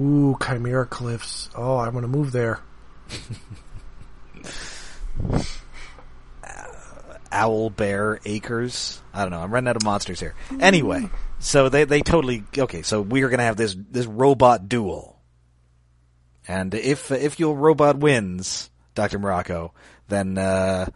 [0.00, 1.48] ooh, chimera cliffs.
[1.54, 2.60] Oh, I want to move there.
[7.32, 9.02] Owl Bear Acres.
[9.12, 9.40] I don't know.
[9.40, 10.34] I'm running out of monsters here.
[10.60, 12.82] Anyway, so they they totally okay.
[12.82, 15.18] So we are going to have this this robot duel,
[16.46, 19.72] and if if your robot wins, Doctor Morocco,
[20.08, 20.86] then uh,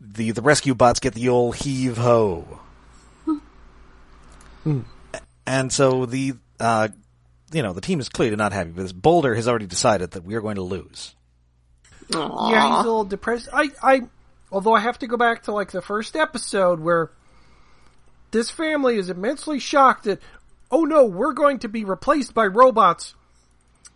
[0.00, 2.60] the the rescue bots get the old heave ho.
[5.46, 6.88] And so the uh,
[7.52, 8.92] you know the team is clearly not happy with this.
[8.92, 11.14] Boulder has already decided that we are going to lose.
[12.14, 12.50] Aw.
[12.50, 13.48] Yeah, he's a little depressed.
[13.52, 14.02] I, I,
[14.54, 17.10] although I have to go back to like the first episode where
[18.30, 20.20] this family is immensely shocked that,
[20.70, 23.14] oh no, we're going to be replaced by robots.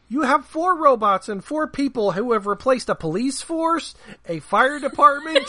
[0.09, 3.95] You have four robots and four people who have replaced a police force,
[4.27, 5.49] a fire department.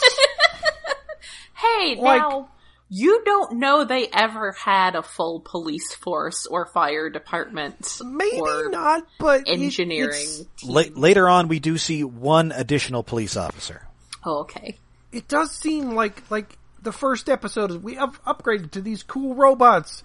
[1.56, 2.50] Hey, Like- now
[2.92, 8.00] you don't know they ever had a full police force or fire department.
[8.04, 10.12] Maybe or not, but it- engineering.
[10.12, 13.86] it's- La- later on, we do see one additional police officer.
[14.26, 14.78] Oh, okay.
[15.12, 19.36] It does seem like like the first episode is we have upgraded to these cool
[19.36, 20.04] robots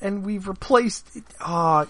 [0.00, 1.24] and we've replaced it.
[1.40, 1.86] Uh,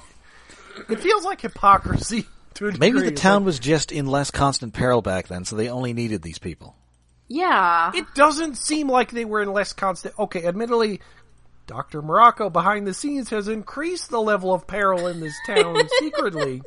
[0.88, 4.72] it feels like hypocrisy to a Maybe the town like, was just in less constant
[4.72, 6.76] peril back then, so they only needed these people.
[7.28, 7.90] Yeah.
[7.94, 10.18] It doesn't seem like they were in less constant.
[10.18, 11.00] Okay, admittedly,
[11.66, 16.62] Doctor Morocco behind the scenes has increased the level of peril in this town secretly,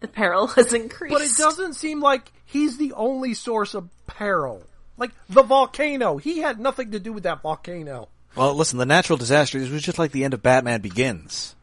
[0.00, 1.12] the peril has increased.
[1.12, 4.62] but it doesn't seem like he's the only source of peril.
[4.96, 8.08] Like the volcano, he had nothing to do with that volcano.
[8.36, 11.54] Well, listen, the natural disaster this was just like the end of Batman Begins.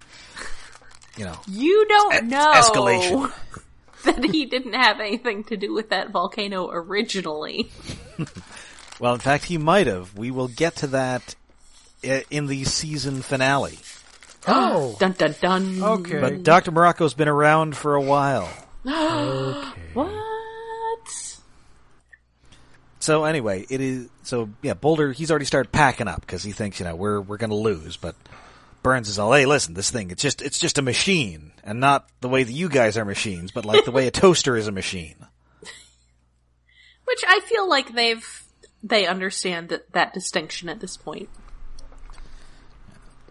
[1.17, 3.33] You know, You don't Es- know escalation.
[4.05, 7.69] that he didn't have anything to do with that volcano originally.
[8.99, 10.17] well, in fact, he might have.
[10.17, 11.35] We will get to that
[12.03, 13.77] eh, in the season finale.
[14.47, 15.83] Oh, Dun dun dun.
[15.83, 16.19] okay.
[16.21, 16.71] But Dr.
[16.71, 18.49] Morocco's been around for a while.
[19.93, 20.09] What?
[23.01, 24.75] So anyway, it is so yeah.
[24.75, 27.97] Boulder he's already started packing up because he thinks you know we're we're gonna lose.
[27.97, 28.15] But
[28.83, 32.07] Burns is all, hey, listen, this thing it's just it's just a machine, and not
[32.21, 34.71] the way that you guys are machines, but like the way a toaster is a
[34.71, 35.15] machine.
[37.05, 38.43] Which I feel like they've
[38.83, 41.29] they understand that that distinction at this point.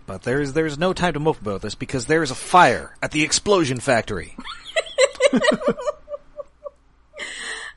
[0.04, 3.12] But there's there's no time to mope about this because there is a fire at
[3.12, 4.36] the explosion factory.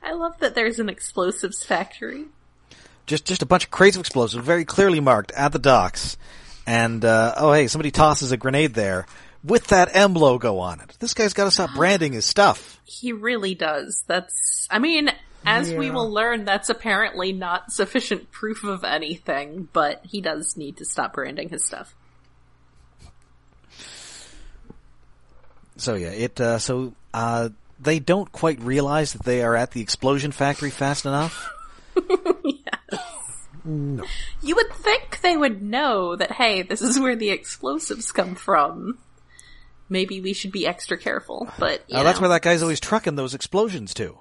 [0.04, 2.26] I love that there's an explosives factory.
[3.06, 6.18] just just a bunch of crates of explosives, very clearly marked at the docks.
[6.68, 9.06] And uh, oh hey, somebody tosses a grenade there
[9.44, 10.96] with that M logo on it.
[11.00, 12.82] This guy's got to stop branding his stuff.
[12.86, 14.04] He really does.
[14.08, 15.10] That's I mean,
[15.46, 20.78] as we will learn, that's apparently not sufficient proof of anything, but he does need
[20.78, 21.96] to stop branding his stuff.
[25.76, 27.50] So yeah, it uh, so uh,
[27.84, 31.50] they don't quite realize that they are at the explosion factory fast enough.
[33.66, 34.04] no.
[34.42, 38.98] You would think they would know that, hey, this is where the explosives come from.
[39.90, 43.16] Maybe we should be extra careful, but you Uh, that's where that guy's always trucking
[43.16, 44.18] those explosions to.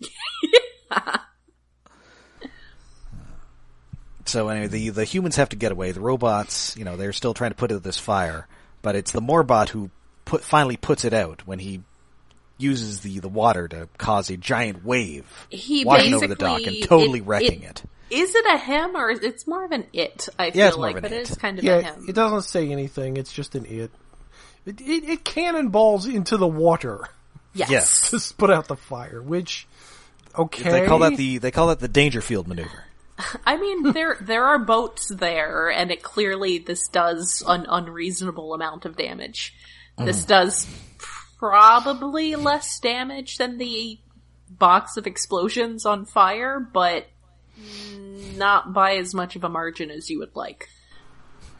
[4.24, 5.92] so anyway, the the humans have to get away.
[5.92, 8.48] The robots, you know, they're still trying to put out this fire,
[8.80, 9.90] but it's the Morbot who
[10.24, 11.82] put finally puts it out when he
[12.62, 16.82] uses the the water to cause a giant wave He washing over the dock and
[16.82, 17.82] totally it- wrecking it.
[18.10, 20.28] Is it a him or is it's more of an it?
[20.38, 21.20] I feel Yeah, it's more like, of an but it.
[21.22, 22.04] it's kind of a him.
[22.06, 23.16] it doesn't say anything.
[23.16, 23.90] It's just an it.
[24.66, 27.08] It, it, it cannonballs into the water
[27.54, 27.70] yes.
[27.70, 28.10] Yes.
[28.28, 29.66] to put out the fire, which
[30.36, 30.70] okay.
[30.70, 32.84] They call that the they call that the Dangerfield maneuver.
[33.46, 38.84] I mean, there there are boats there, and it clearly this does an unreasonable amount
[38.84, 39.54] of damage.
[39.98, 40.28] This mm.
[40.28, 40.66] does
[41.42, 43.98] probably less damage than the
[44.48, 47.08] box of explosions on fire, but
[48.36, 50.68] not by as much of a margin as you would like.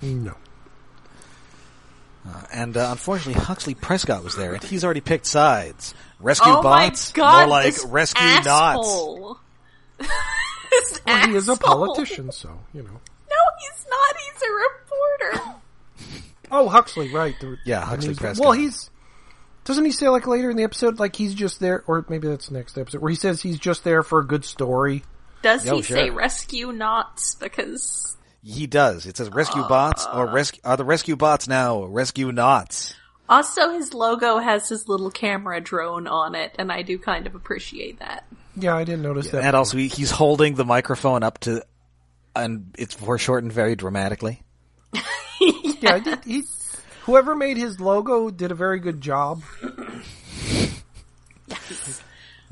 [0.00, 0.36] no.
[2.52, 5.94] And uh, unfortunately, Huxley Prescott was there, and he's already picked sides.
[6.20, 7.38] Rescue oh bots, my god!
[7.40, 8.46] more like this rescue knots.
[8.46, 9.38] asshole.
[10.70, 12.88] This Well, he is a politician, so you know.
[12.88, 14.16] No, he's not.
[14.16, 15.60] He's a reporter.
[16.50, 17.34] Oh, Huxley, right?
[17.40, 18.42] the- Yeah, Huxley Prescott.
[18.42, 18.88] Well, he's
[19.64, 22.48] doesn't he say like later in the episode, like he's just there, or maybe that's
[22.48, 25.04] the next episode, where he says he's just there for a good story.
[25.42, 25.96] Does he sure.
[25.96, 27.34] say rescue knots?
[27.34, 29.06] Because He does.
[29.06, 30.32] It says rescue bots or uh.
[30.32, 32.94] rescue are the rescue bots now rescue knots.
[33.28, 37.34] also his logo has his little camera drone on it, and I do kind of
[37.34, 38.24] appreciate that.
[38.56, 39.44] Yeah, I didn't notice that.
[39.44, 41.64] And also, he, he's holding the microphone up to,
[42.36, 44.42] and it's foreshortened very dramatically.
[44.92, 46.42] yeah, I he,
[47.02, 49.42] whoever made his logo did a very good job.
[51.48, 52.02] yes.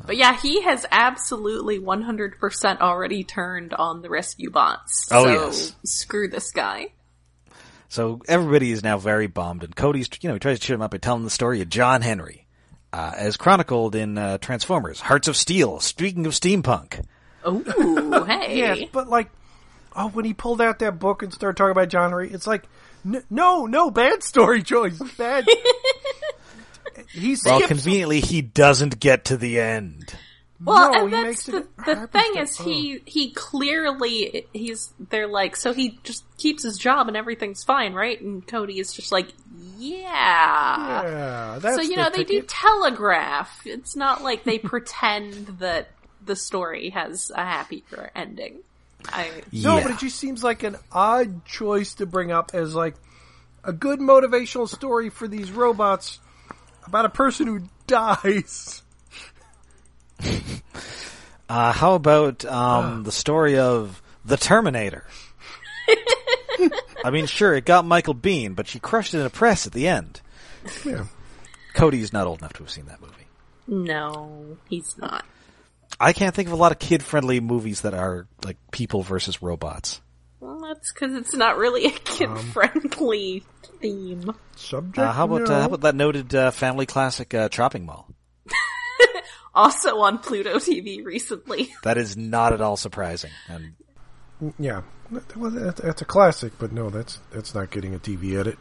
[0.06, 5.08] But yeah, he has absolutely 100% already turned on the rescue bots.
[5.10, 5.76] Oh, so yes.
[5.84, 6.92] screw this guy.
[7.88, 10.82] So everybody is now very bummed, and Cody's, you know, he tries to cheer him
[10.82, 12.46] up by telling the story of John Henry,
[12.92, 15.80] uh, as chronicled in uh, Transformers: Hearts of Steel.
[15.80, 17.04] Speaking of steampunk,
[17.44, 18.58] Oh, hey.
[18.58, 19.30] Yes, but like,
[19.96, 22.64] oh, when he pulled out that book and started talking about John Ray, it's like,
[22.64, 22.68] n-
[23.04, 25.46] no, no, bad story choice, bad.
[27.12, 30.14] He well, conveniently, he doesn't get to the end.
[30.62, 34.46] Well, No, and he that's makes the, it the thing to- is he he clearly
[34.52, 38.20] he's they're like so he just keeps his job and everything's fine, right?
[38.20, 39.28] And Cody is just like,
[39.78, 41.02] yeah.
[41.02, 43.62] Yeah, that's so you the know they do telegraph.
[43.64, 45.88] It's not like they pretend that
[46.24, 48.60] the story has a happier ending.
[49.08, 49.82] I No, Yeah.
[49.82, 52.94] but it just seems like an odd choice to bring up as like
[53.64, 56.18] a good motivational story for these robots
[56.86, 58.82] about a person who dies.
[61.48, 65.04] Uh, how about um, the story of the Terminator?
[67.04, 69.72] I mean, sure, it got Michael Biehn, but she crushed it in a press at
[69.72, 70.20] the end.
[70.84, 71.06] Yeah.
[71.74, 73.14] Cody's not old enough to have seen that movie.
[73.66, 75.24] no, he's not.
[75.98, 80.00] I can't think of a lot of kid-friendly movies that are like people versus robots.
[80.40, 83.44] Well, that's because it's not really a kid friendly
[83.80, 84.32] theme.
[84.56, 84.98] Subject.
[84.98, 85.54] Uh, how about no.
[85.54, 88.08] uh, how about that noted uh, family classic uh, Chopping Mall?
[89.52, 91.70] Also on Pluto TV recently.
[91.82, 93.32] That is not at all surprising.
[93.48, 93.74] And
[94.58, 94.82] Yeah,
[95.34, 98.58] well, that's a classic, but no, that's that's not getting a TV edit.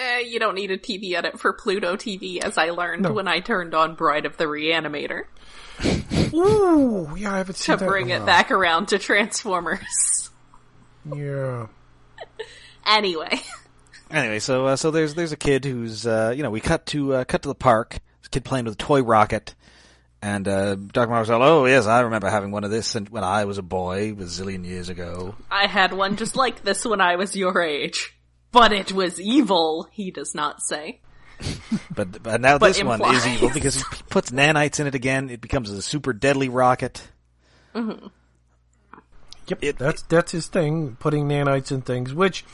[0.00, 3.12] Eh, you don't need a TV edit for Pluto TV, as I learned No.
[3.12, 5.24] when I turned on Bride of the Reanimator
[6.32, 10.30] Ooh, yeah, I haven't seen to that bring in a it back around to Transformers.
[11.14, 11.66] Yeah,
[12.86, 13.40] anyway,
[14.10, 17.14] anyway, so uh, so there's there's a kid who's uh, you know we cut to
[17.14, 17.98] uh, cut to the park.
[18.20, 19.54] This kid playing with a toy rocket,
[20.20, 21.08] and uh, Dr.
[21.08, 23.62] Marvel's like, "Oh yes, I remember having one of this and- when I was a
[23.62, 27.60] boy, a zillion years ago." I had one just like this when I was your
[27.62, 28.14] age.
[28.52, 31.00] But it was evil, he does not say.
[31.94, 35.30] But but now But this one is evil because he puts nanites in it again.
[35.30, 37.02] It becomes a super deadly rocket.
[37.74, 42.12] yep, It- that's that's his thing, putting nanites in things.
[42.14, 42.44] Which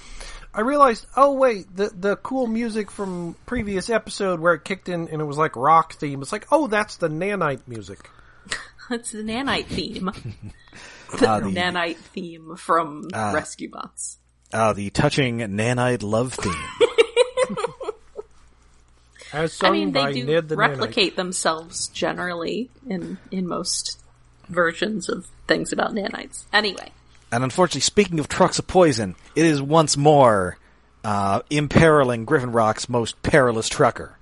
[0.55, 1.07] I realized.
[1.17, 5.25] Oh wait, the the cool music from previous episode where it kicked in and it
[5.25, 6.23] was like rock theme.
[6.23, 8.11] It's like, oh, that's the nanite music.
[8.89, 10.05] It's the nanite theme.
[11.19, 14.19] the Ah, the- nanite theme from Rescue Bots.
[14.53, 16.55] Uh, the touching nanite love theme.
[19.33, 23.99] As sung I mean, by they do Ned the replicate themselves generally in in most
[24.49, 26.45] versions of things about nanites.
[26.53, 26.93] Anyway,
[27.33, 30.59] And unfortunately, speaking of trucks of poison, it is once more
[31.05, 34.17] uh, imperiling Griffin Rock's most perilous trucker.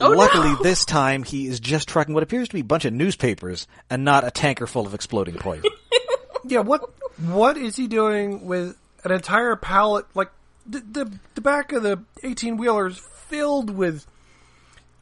[0.00, 0.62] Oh, Luckily, no!
[0.62, 4.04] this time he is just trucking what appears to be a bunch of newspapers and
[4.04, 5.70] not a tanker full of exploding poison.
[6.44, 10.06] Yeah, what what is he doing with an entire pallet?
[10.14, 10.30] Like
[10.66, 14.06] the the, the back of the eighteen wheelers filled with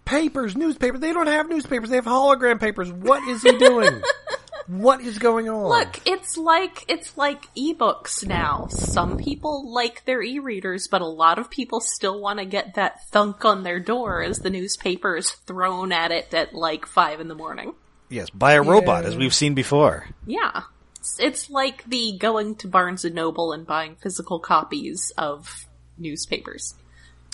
[0.05, 1.01] papers, newspapers.
[1.01, 1.91] They don't have newspapers.
[1.91, 2.91] They have hologram papers.
[2.91, 4.03] What is he doing?
[4.67, 5.69] what is going on?
[5.69, 8.67] look, it's like it's like ebooks now.
[8.71, 13.05] Some people like their e-readers, but a lot of people still want to get that
[13.09, 17.29] thunk on their door as the newspaper is thrown at it at like five in
[17.29, 17.75] the morning.
[18.09, 20.07] yes, by a robot, as we've seen before.
[20.27, 20.63] Yeah.
[21.01, 26.75] It's, it's like the going to Barnes and Noble and buying physical copies of newspapers.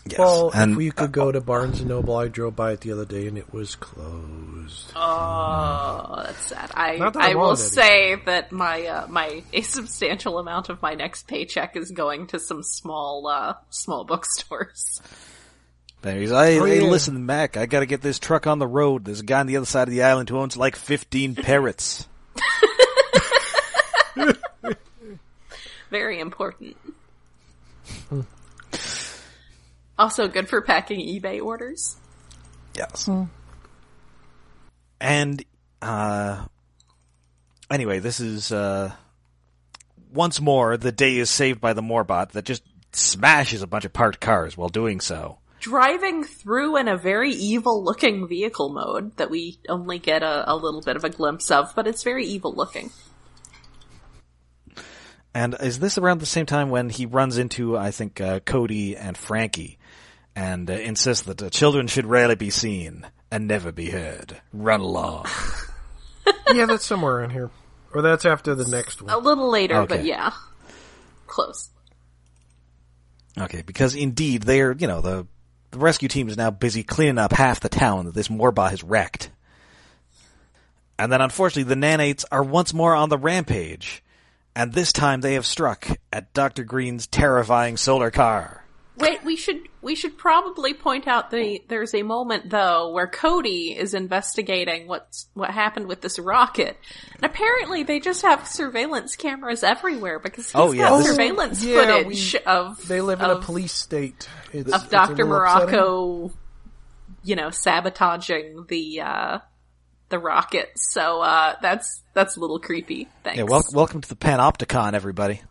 [0.08, 2.80] Yes, Well, and if we could go to Barnes and Noble, I drove by it
[2.82, 4.92] the other day and it was closed.
[4.94, 6.70] Oh, that's sad.
[6.74, 10.80] I that I I will wanted say that my uh, my a substantial amount of
[10.80, 15.00] my next paycheck is going to some small uh small bookstores.
[16.02, 19.04] there he's, I, Oh, hey, listen, Mac, I gotta get this truck on the road.
[19.04, 22.06] There's a guy on the other side of the island who owns like 15 parrots.
[25.90, 26.76] Very important.
[29.98, 31.96] also good for packing eBay orders.
[32.76, 33.08] Yes.
[35.00, 35.44] And
[35.82, 36.44] uh
[37.70, 38.92] anyway, this is uh
[40.12, 42.62] once more the day is saved by the Morbot that just
[42.92, 45.38] smashes a bunch of parked cars while doing so.
[45.60, 50.54] Driving through in a very evil looking vehicle mode that we only get a, a
[50.54, 52.90] little bit of a glimpse of, but it's very evil looking.
[55.36, 58.96] And is this around the same time when he runs into I think uh, Cody
[58.96, 59.78] and Frankie
[60.34, 64.40] and uh, insists that uh, children should rarely be seen and never be heard.
[64.54, 65.26] Run along.
[66.54, 67.50] yeah, that's somewhere in here.
[67.92, 69.12] Or that's after the next one.
[69.12, 70.32] A little later, but yeah.
[71.26, 71.68] Close.
[73.36, 75.26] Okay, because indeed they're, you know, the,
[75.70, 78.82] the rescue team is now busy cleaning up half the town that this Morbot has
[78.82, 79.30] wrecked.
[80.98, 84.02] And then unfortunately the nanites are once more on the rampage.
[84.56, 86.64] And this time they have struck at Dr.
[86.64, 88.64] Greene's terrifying solar car.
[88.96, 93.76] Wait, we should we should probably point out the there's a moment though where Cody
[93.76, 96.78] is investigating what's what happened with this rocket.
[97.16, 101.62] And apparently they just have surveillance cameras everywhere because he's Oh, yeah, got this- surveillance
[101.62, 104.26] yeah, footage we- of They live in a police state.
[104.54, 105.26] It's, of Dr.
[105.26, 105.68] little upsetting.
[105.74, 106.32] Morocco
[107.22, 109.38] you know, sabotaging the uh
[110.08, 110.70] the rocket.
[110.76, 113.08] So uh, that's that's a little creepy.
[113.24, 113.38] Thanks.
[113.38, 115.42] Yeah, wel- welcome to the Panopticon, everybody.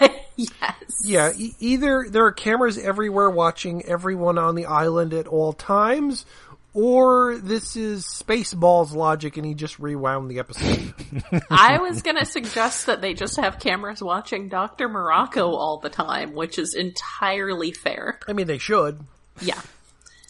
[0.36, 0.74] yes.
[1.04, 6.26] Yeah, e- either there are cameras everywhere watching everyone on the island at all times,
[6.74, 10.94] or this is Spaceballs logic and he just rewound the episode.
[11.50, 14.88] I was gonna suggest that they just have cameras watching Dr.
[14.88, 18.18] Morocco all the time, which is entirely fair.
[18.28, 19.00] I mean, they should.
[19.40, 19.60] Yeah.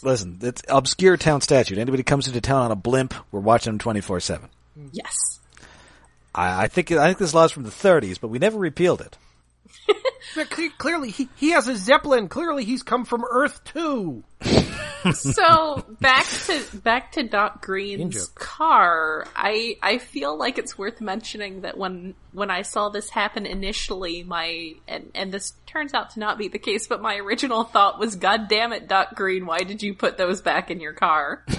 [0.03, 1.78] Listen, it's obscure town statute.
[1.78, 4.48] Anybody comes into town on a blimp, we're watching them twenty four seven.
[4.92, 5.40] Yes.
[6.34, 9.16] I I think I think this law's from the 30s, but we never repealed it.
[10.34, 12.28] But Clearly, he, he has a Zeppelin.
[12.28, 14.24] Clearly, he's come from Earth too.
[15.12, 19.26] So back to back to Doc Greene's car.
[19.34, 24.22] I I feel like it's worth mentioning that when when I saw this happen initially,
[24.22, 27.99] my and and this turns out to not be the case, but my original thought
[27.99, 31.45] was, "God damn it, Doc Greene, why did you put those back in your car?"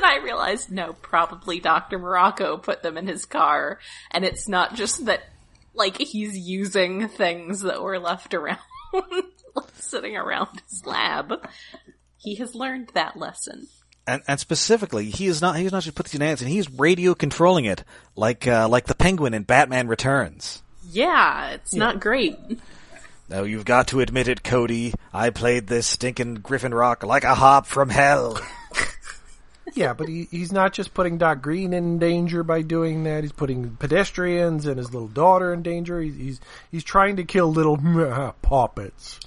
[0.00, 1.98] then I realized, no, probably Dr.
[1.98, 3.78] Morocco put them in his car,
[4.10, 5.22] and it's not just that,
[5.74, 8.58] like, he's using things that were left around,
[9.78, 11.32] sitting around his lab.
[12.16, 13.68] He has learned that lesson.
[14.06, 16.70] And, and specifically, he is not he's not just putting these in hands, and he's
[16.70, 17.84] radio controlling it
[18.16, 20.62] like uh, like the Penguin in Batman Returns.
[20.90, 22.38] Yeah, it's not great.
[23.28, 24.94] Now you've got to admit it, Cody.
[25.12, 28.40] I played this stinking Griffin Rock like a hop from hell.
[29.74, 33.22] Yeah, but he, he's not just putting Doc Greene in danger by doing that.
[33.22, 36.00] He's putting pedestrians and his little daughter in danger.
[36.00, 36.40] He's he's,
[36.70, 37.76] he's trying to kill little
[38.42, 39.20] puppets.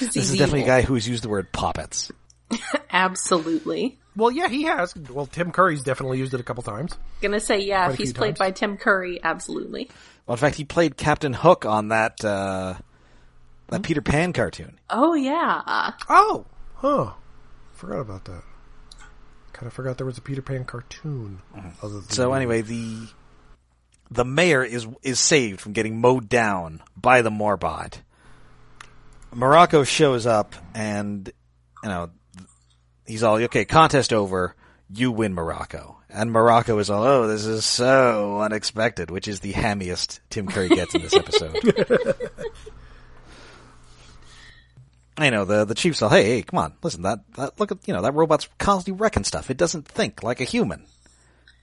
[0.00, 2.10] This is definitely a guy who's used the word poppets.
[2.90, 3.98] Absolutely.
[4.16, 4.94] Well, yeah, he has.
[4.96, 6.96] Well, Tim Curry's definitely used it a couple times.
[7.20, 8.38] Gonna say, yeah, Quite if he's played times.
[8.38, 9.90] by Tim Curry, absolutely.
[10.26, 12.74] Well, in fact, he played Captain Hook on that uh,
[13.68, 14.78] that Peter Pan cartoon.
[14.88, 15.92] Oh yeah.
[16.08, 16.46] Oh,
[16.76, 17.12] huh.
[17.74, 18.42] Forgot about that.
[19.52, 21.40] Kind of forgot there was a Peter Pan cartoon.
[21.82, 23.08] Other than So anyway, the
[24.10, 27.98] the mayor is is saved from getting mowed down by the Morbot.
[29.34, 31.30] Morocco shows up and
[31.82, 32.10] you know
[33.06, 33.64] he's all okay.
[33.64, 34.54] Contest over.
[34.90, 35.98] You win, Morocco.
[36.10, 40.68] And Morocco is all, oh, this is so unexpected, which is the hammiest Tim Curry
[40.68, 41.56] gets in this episode.
[45.16, 47.78] I know the the chief's all, hey, hey, come on, listen, that that look at
[47.86, 49.50] you know that robot's constantly wrecking stuff.
[49.50, 50.86] It doesn't think like a human.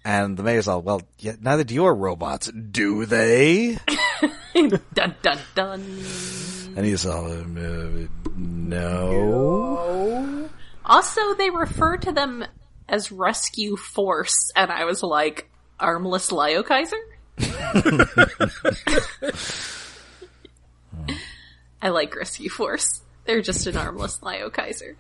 [0.04, 3.78] And the mayor's all, well, yeah, neither do your robots, do they?
[4.56, 6.04] dun dun dun.
[6.76, 7.44] And he's all, uh,
[8.36, 10.50] no.
[10.86, 12.46] Also, they refer to them
[12.88, 15.50] as Rescue Force, and I was like,
[15.80, 16.98] armless Leo Kaiser?
[21.82, 23.02] I like Rescue Force.
[23.26, 24.96] They're just an armless Leo Kaiser.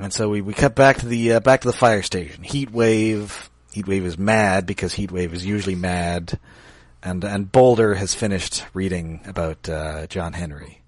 [0.00, 2.44] And so we, we cut back to the uh, back to the fire station.
[2.44, 3.48] Heatwave.
[3.72, 6.38] Heatwave is mad because Heatwave is usually mad,
[7.02, 10.82] and and Boulder has finished reading about uh, John Henry,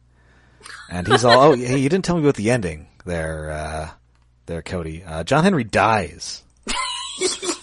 [0.91, 3.91] and he's all, oh, hey, you didn't tell me about the ending there, uh,
[4.47, 5.05] there, Cody.
[5.05, 6.43] Uh, John Henry dies.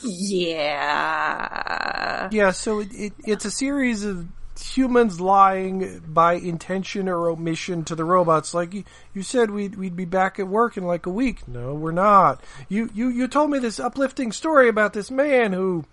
[0.09, 2.29] Yeah.
[2.31, 4.27] Yeah, so it, it, it's a series of
[4.59, 8.53] humans lying by intention or omission to the robots.
[8.53, 8.83] Like you,
[9.13, 11.47] you said, we'd we'd be back at work in like a week.
[11.47, 12.43] No, we're not.
[12.69, 15.85] You you you told me this uplifting story about this man who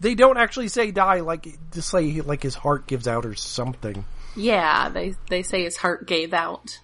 [0.00, 1.20] they don't actually say die.
[1.20, 4.04] Like just say he- like his heart gives out or something.
[4.36, 6.78] Yeah, they they say his heart gave out.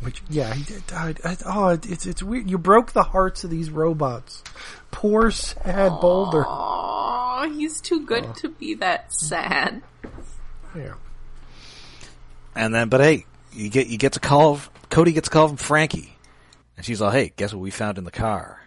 [0.00, 1.20] Which yeah, he did died.
[1.24, 2.50] I- Oh, it- it's it's weird.
[2.50, 4.42] You broke the hearts of these robots.
[4.90, 6.44] Poor sad Boulder.
[6.46, 9.82] Aw, he's too good to be that sad.
[10.76, 10.94] Yeah.
[12.54, 14.60] And then, but hey, you get you get to call.
[14.90, 16.16] Cody gets a call from Frankie,
[16.76, 18.60] and she's all, "Hey, guess what we found in the car?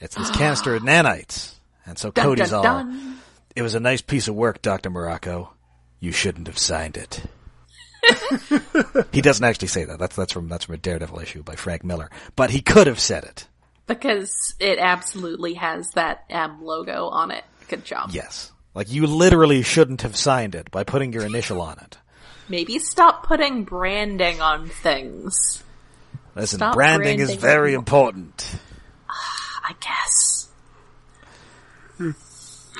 [0.00, 1.54] It's this canister of nanites."
[1.88, 3.18] And so Dun, Cody's dun, all, dun.
[3.56, 5.52] "It was a nice piece of work, Doctor Morocco.
[6.00, 7.22] You shouldn't have signed it."
[9.12, 9.98] he doesn't actually say that.
[9.98, 12.10] That's that's from that's from a Daredevil issue by Frank Miller.
[12.36, 13.48] But he could have said it.
[13.86, 17.44] Because it absolutely has that M logo on it.
[17.68, 18.10] Good job.
[18.12, 21.98] Yes, like you literally shouldn't have signed it by putting your initial on it.
[22.48, 25.62] Maybe stop putting branding on things.
[26.34, 28.58] Listen, Stop branding is very important.
[29.08, 30.37] I guess.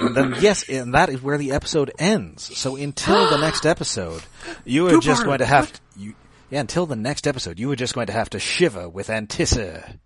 [0.01, 2.57] And then, yes, and that is where the episode ends.
[2.57, 4.22] So until the next episode,
[4.64, 5.24] you are just Two-part.
[5.26, 6.14] going to have to, you,
[6.51, 9.99] yeah, until the next episode, you are just going to have to shiver with Antissa.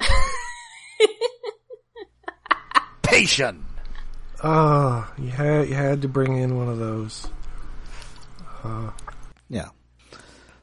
[3.02, 3.62] Patient.
[4.42, 7.28] Ah, you had you had to bring in one of those.
[9.48, 9.68] Yeah.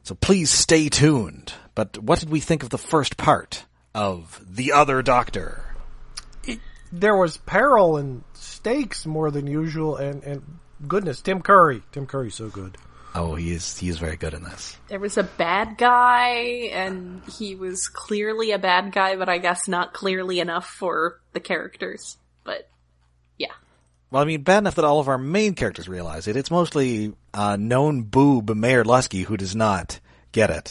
[0.02, 1.52] So please stay tuned.
[1.74, 3.64] But what did we think of the first part
[3.94, 5.64] of The Other Doctor?
[6.92, 8.24] There was peril and
[8.60, 10.42] stakes more than usual, and and
[10.86, 11.82] goodness, Tim Curry.
[11.92, 12.76] Tim Curry's so good.
[13.14, 14.76] Oh, he is he is very good in this.
[14.88, 19.66] There was a bad guy, and he was clearly a bad guy, but I guess
[19.66, 22.16] not clearly enough for the characters.
[22.44, 22.68] But
[23.36, 23.48] yeah,
[24.10, 26.36] Well, I mean, bad enough that all of our main characters realize it.
[26.36, 29.98] It's mostly uh, known boob Mayor Luskey who does not
[30.32, 30.70] get it,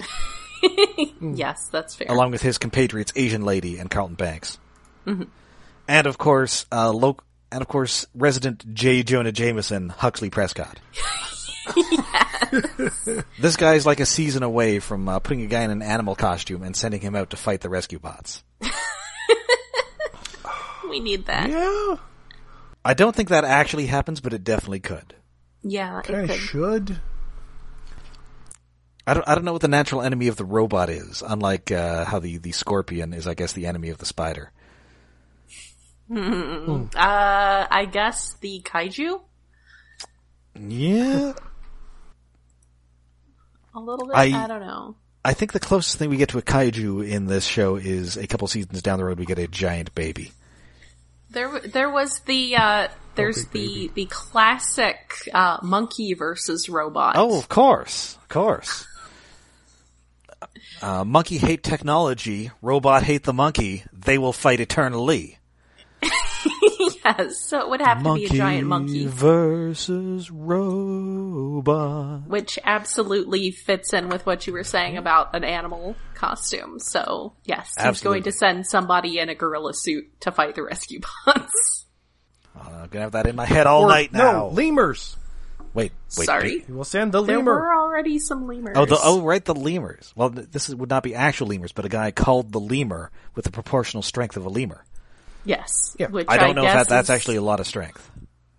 [1.22, 2.08] yes, that's fair.
[2.10, 4.58] along with his compatriots Asian Lady and Carlton Banks,
[5.06, 7.18] and of course, uh, lo-
[7.52, 9.04] and of course, resident J.
[9.04, 10.80] Jonah Jameson, Huxley Prescott.
[13.40, 16.64] this guy's like a season away from uh, putting a guy in an animal costume
[16.64, 18.44] and sending him out to fight the rescue bots.
[20.90, 21.50] we need that.
[21.50, 21.98] Yeah,
[22.84, 25.16] I don't think that actually happens, but it definitely could.
[25.62, 26.40] Yeah, it kind of could.
[26.40, 27.02] should.
[29.06, 32.06] I don't, I don't know what the natural enemy of the robot is, unlike uh,
[32.06, 34.52] how the, the scorpion is, I guess, the enemy of the spider.
[36.12, 39.22] Uh, I guess the kaiju
[40.60, 41.34] Yeah.
[43.76, 44.16] a little bit.
[44.16, 44.96] I- I, don't know.
[45.24, 48.26] I think the closest thing we get to a kaiju in this show is a
[48.28, 50.32] couple seasons down the road we get a giant baby.
[51.32, 54.98] There, there was the uh, there's big the the classic
[55.32, 57.16] uh, monkey versus robot.
[57.18, 58.16] Oh, of course.
[58.16, 58.88] Of course.
[60.82, 65.38] Uh, monkey hate technology, robot hate the monkey, they will fight eternally.
[67.04, 67.40] yes.
[67.42, 72.28] So it would have to be a giant monkey, versus robot.
[72.28, 76.80] which absolutely fits in with what you were saying about an animal costume.
[76.80, 78.20] So yes, he's Absolutely.
[78.22, 81.86] going to send somebody in a gorilla suit to fight the rescue bots.
[82.56, 84.32] I'm gonna have that in my head all Or, night now.
[84.32, 85.16] No, lemurs.
[85.74, 86.26] wait, wait.
[86.26, 87.54] Sorry, We'll send the there lemur.
[87.54, 88.76] were already some lemurs.
[88.78, 90.12] Oh, the, oh, right, the lemurs.
[90.16, 93.46] Well, this is, would not be actual lemurs, but a guy called the lemur with
[93.46, 94.84] the proportional strength of a lemur.
[95.50, 95.96] Yes.
[96.00, 96.08] Yeah.
[96.08, 98.10] Which I don't know if that, that's is- actually a lot of strength.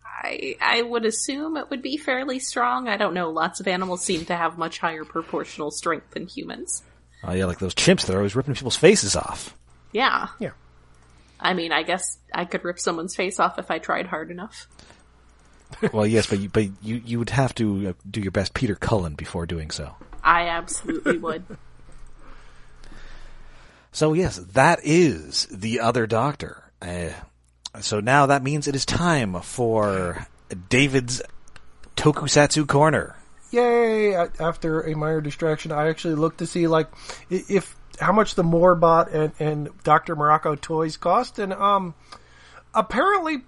[0.05, 2.89] I I would assume it would be fairly strong.
[2.89, 3.31] I don't know.
[3.31, 6.83] Lots of animals seem to have much higher proportional strength than humans.
[7.25, 9.57] Oh yeah, like those chimps that are always ripping people's faces off.
[9.93, 10.29] Yeah.
[10.39, 10.51] Yeah.
[11.39, 14.69] I mean, I guess I could rip someone's face off if I tried hard enough.
[15.93, 18.75] well, yes, but you, but you, you would have to uh, do your best Peter
[18.75, 19.95] Cullen before doing so.
[20.23, 21.45] I absolutely would.
[23.93, 26.70] So yes, that is the other doctor.
[26.83, 27.11] Uh,
[27.81, 30.27] so now that means it is time for
[30.69, 31.23] David's
[31.97, 33.17] Tokusatsu corner.
[33.51, 34.15] Yay!
[34.15, 36.89] After a minor distraction, I actually looked to see like
[37.29, 41.95] if how much the Morbot and and Doctor Morocco toys cost, and um,
[42.75, 43.39] apparently,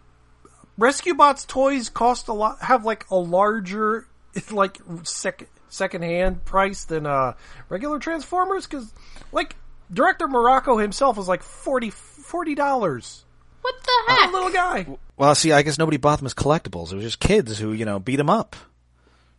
[0.76, 2.60] Rescue Bots toys cost a lot.
[2.62, 4.06] Have like a larger
[4.50, 7.32] like second second hand price than uh
[7.70, 8.92] regular Transformers because
[9.32, 9.56] like
[9.92, 11.92] Director Morocco himself was like 40
[12.54, 13.24] dollars.
[13.60, 14.32] What the heck?
[14.32, 14.86] Little guy.
[15.16, 16.92] Well, see, I guess nobody bought them as collectibles.
[16.92, 18.56] It was just kids who, you know, beat them up.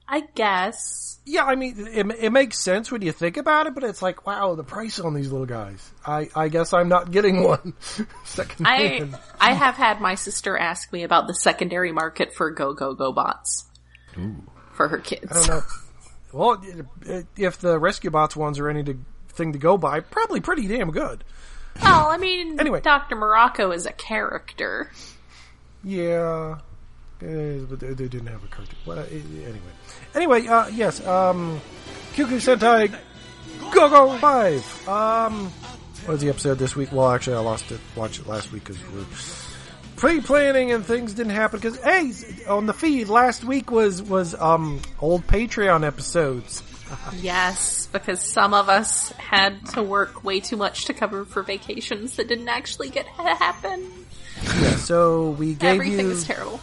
[0.07, 1.19] I guess.
[1.25, 4.27] Yeah, I mean, it, it makes sense when you think about it, but it's like,
[4.27, 5.91] wow, the price on these little guys.
[6.05, 7.73] I, I guess I'm not getting one
[8.25, 9.19] second I hand.
[9.39, 13.11] I have had my sister ask me about the secondary market for Go Go Go
[13.11, 13.65] bots
[14.73, 15.31] for her kids.
[15.31, 15.61] I don't know.
[16.33, 16.61] Well,
[17.37, 18.97] if the Rescue Bots ones are any to
[19.59, 21.23] go by, probably pretty damn good.
[21.81, 22.81] Well, I mean, Anyway.
[22.81, 24.91] Doctor Morocco is a character.
[25.83, 26.59] Yeah.
[27.19, 28.75] But they, didn't have a cartoon.
[28.85, 29.59] Well, uh, anyway.
[30.13, 31.61] Anyway, uh, yes, um,
[32.13, 32.93] Sentai
[33.71, 34.87] Go Go 5!
[34.87, 36.91] Um, what was the episode this week?
[36.91, 39.05] Well, actually, I lost it, watched it last week because we're
[39.95, 42.11] pre-planning and things didn't happen because, hey,
[42.47, 46.61] on the feed last week was, was, um, old Patreon episodes.
[47.19, 52.15] Yes, because some of us had to work way too much to cover for vacations
[52.17, 53.89] that didn't actually get to happen.
[54.43, 56.59] Yeah, so we gave Everything you is terrible.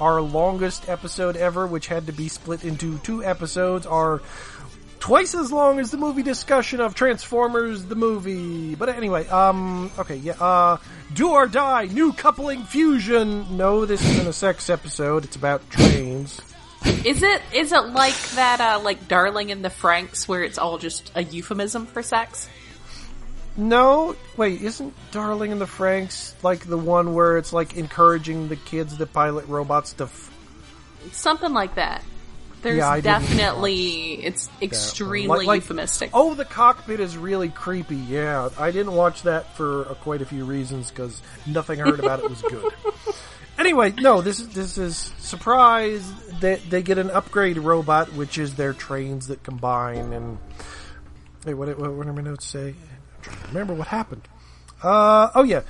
[0.00, 4.20] our longest episode ever, which had to be split into two episodes, are
[5.00, 8.74] twice as long as the movie discussion of Transformers the movie.
[8.76, 10.76] But anyway, um, okay, yeah, uh,
[11.12, 13.56] Do or Die, New Coupling Fusion.
[13.56, 16.40] No, this isn't a sex episode, it's about trains.
[16.84, 20.78] Is it is it like that uh like Darling in the Franxx where it's all
[20.78, 22.48] just a euphemism for sex?
[23.56, 28.56] No, wait, isn't Darling in the Franxx like the one where it's like encouraging the
[28.56, 30.30] kids that pilot robots to f-
[31.12, 32.02] Something like that.
[32.62, 36.10] There's Yeah, definitely it's extremely Like- like- euphemistic.
[36.14, 37.96] Oh, the cockpit is really creepy.
[37.96, 41.98] Yeah, I didn't watch that for uh, quite a few reasons because nothing I heard
[41.98, 42.72] about it was good.
[43.58, 46.08] anyway, no, this is this is surprise
[46.42, 50.12] they they get an upgrade robot, which is their trains that combine.
[50.12, 50.38] And
[51.46, 52.68] wait, what what, what did my notes say?
[52.68, 54.28] I'm trying to remember what happened.
[54.82, 55.62] Uh, oh yeah,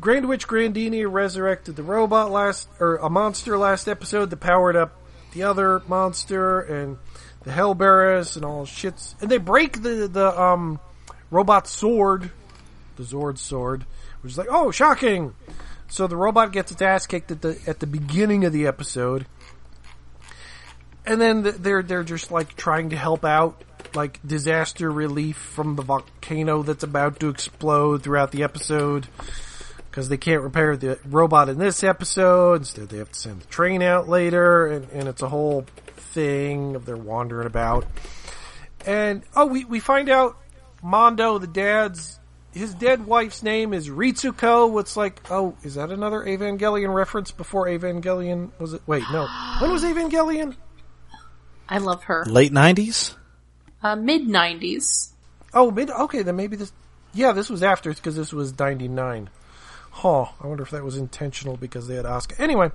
[0.00, 4.96] Grand Witch Grandiene resurrected the robot last or a monster last episode that powered up
[5.32, 6.98] the other monster and
[7.42, 9.14] the Hellbearers and all shits.
[9.20, 10.80] And they break the the um
[11.30, 12.30] robot sword,
[12.96, 13.84] the Zord sword,
[14.22, 15.34] which is like oh shocking.
[15.88, 19.26] So the robot gets its ass kicked at the at the beginning of the episode,
[21.06, 23.62] and then they're they're just like trying to help out,
[23.94, 29.06] like disaster relief from the volcano that's about to explode throughout the episode,
[29.90, 32.60] because they can't repair the robot in this episode.
[32.60, 35.64] Instead, they have to send the train out later, and, and it's a whole
[35.96, 37.86] thing of they're wandering about.
[38.86, 40.36] And oh, we we find out
[40.82, 42.18] Mondo, the dad's
[42.52, 44.80] his dead wife's name is Ritsuko.
[44.80, 48.82] It's like, oh, is that another Evangelion reference before Evangelion was it?
[48.86, 49.28] Wait, no.
[49.60, 50.56] When was Evangelion?
[51.70, 52.24] I love her.
[52.26, 53.14] Late nineties.
[53.82, 55.12] Uh, mid nineties.
[55.54, 55.90] Oh, mid.
[55.90, 56.72] Okay, then maybe this.
[57.14, 59.30] Yeah, this was after because this was ninety nine.
[59.92, 60.26] Huh.
[60.40, 62.38] I wonder if that was intentional because they had Asuka.
[62.38, 62.70] Anyway,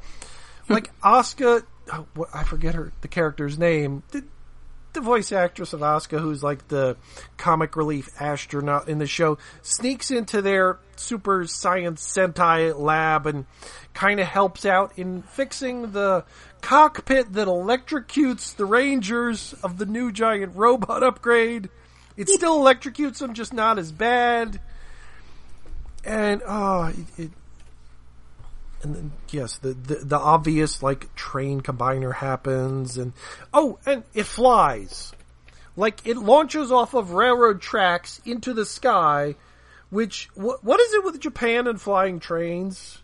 [0.70, 4.04] like Asuka, oh, I forget her the character's name.
[4.12, 4.24] Did,
[4.96, 6.98] the voice actress of Asuka, who's like the
[7.38, 13.46] comic relief astronaut in the show, sneaks into their super science Sentai lab and
[13.94, 16.26] kind of helps out in fixing the
[16.62, 21.70] cockpit that electrocutes the Rangers of the new giant robot upgrade.
[22.18, 24.60] It still electrocutes them, just not as bad.
[26.04, 27.32] And oh, it, it
[28.86, 33.14] and then, yes, the, the, the obvious like train combiner happens, and
[33.52, 35.12] oh, and it flies,
[35.76, 39.36] like it launches off of railroad tracks into the sky.
[39.90, 43.00] Which what what is it with Japan and flying trains?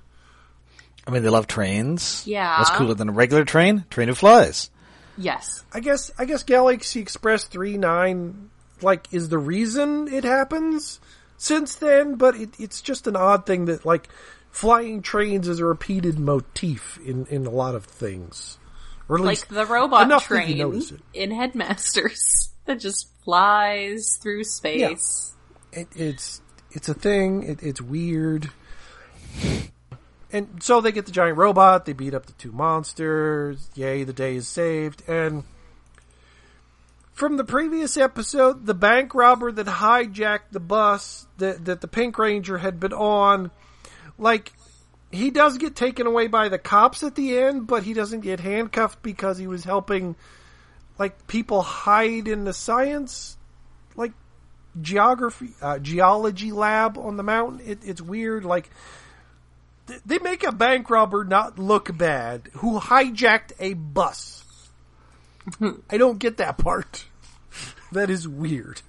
[1.07, 2.23] I mean, they love trains.
[2.27, 2.59] Yeah.
[2.59, 3.85] What's cooler than a regular train?
[3.89, 4.69] Train who flies.
[5.17, 5.63] Yes.
[5.73, 8.51] I guess I guess Galaxy Express three nine
[8.81, 10.99] like is the reason it happens
[11.37, 14.09] since then, but it, it's just an odd thing that like
[14.51, 18.57] flying trains is a repeated motif in, in a lot of things.
[19.09, 20.83] Or Like the robot train
[21.13, 25.35] in Headmasters that just flies through space.
[25.73, 26.41] it, it's
[26.71, 27.43] it's a thing.
[27.43, 28.49] It, it's weird.
[30.31, 31.85] And so they get the giant robot.
[31.85, 33.69] They beat up the two monsters.
[33.75, 35.03] Yay, the day is saved.
[35.09, 35.43] And
[37.11, 42.17] from the previous episode, the bank robber that hijacked the bus that that the Pink
[42.17, 43.51] Ranger had been on,
[44.21, 44.53] like
[45.11, 48.39] he does get taken away by the cops at the end, but he doesn't get
[48.39, 50.15] handcuffed because he was helping
[50.97, 53.35] like people hide in the science
[53.95, 54.13] like
[54.79, 57.59] geography uh, geology lab on the mountain.
[57.65, 58.45] It, it's weird.
[58.45, 58.69] Like
[59.87, 64.45] th- they make a bank robber not look bad who hijacked a bus.
[65.89, 67.05] I don't get that part.
[67.91, 68.81] that is weird.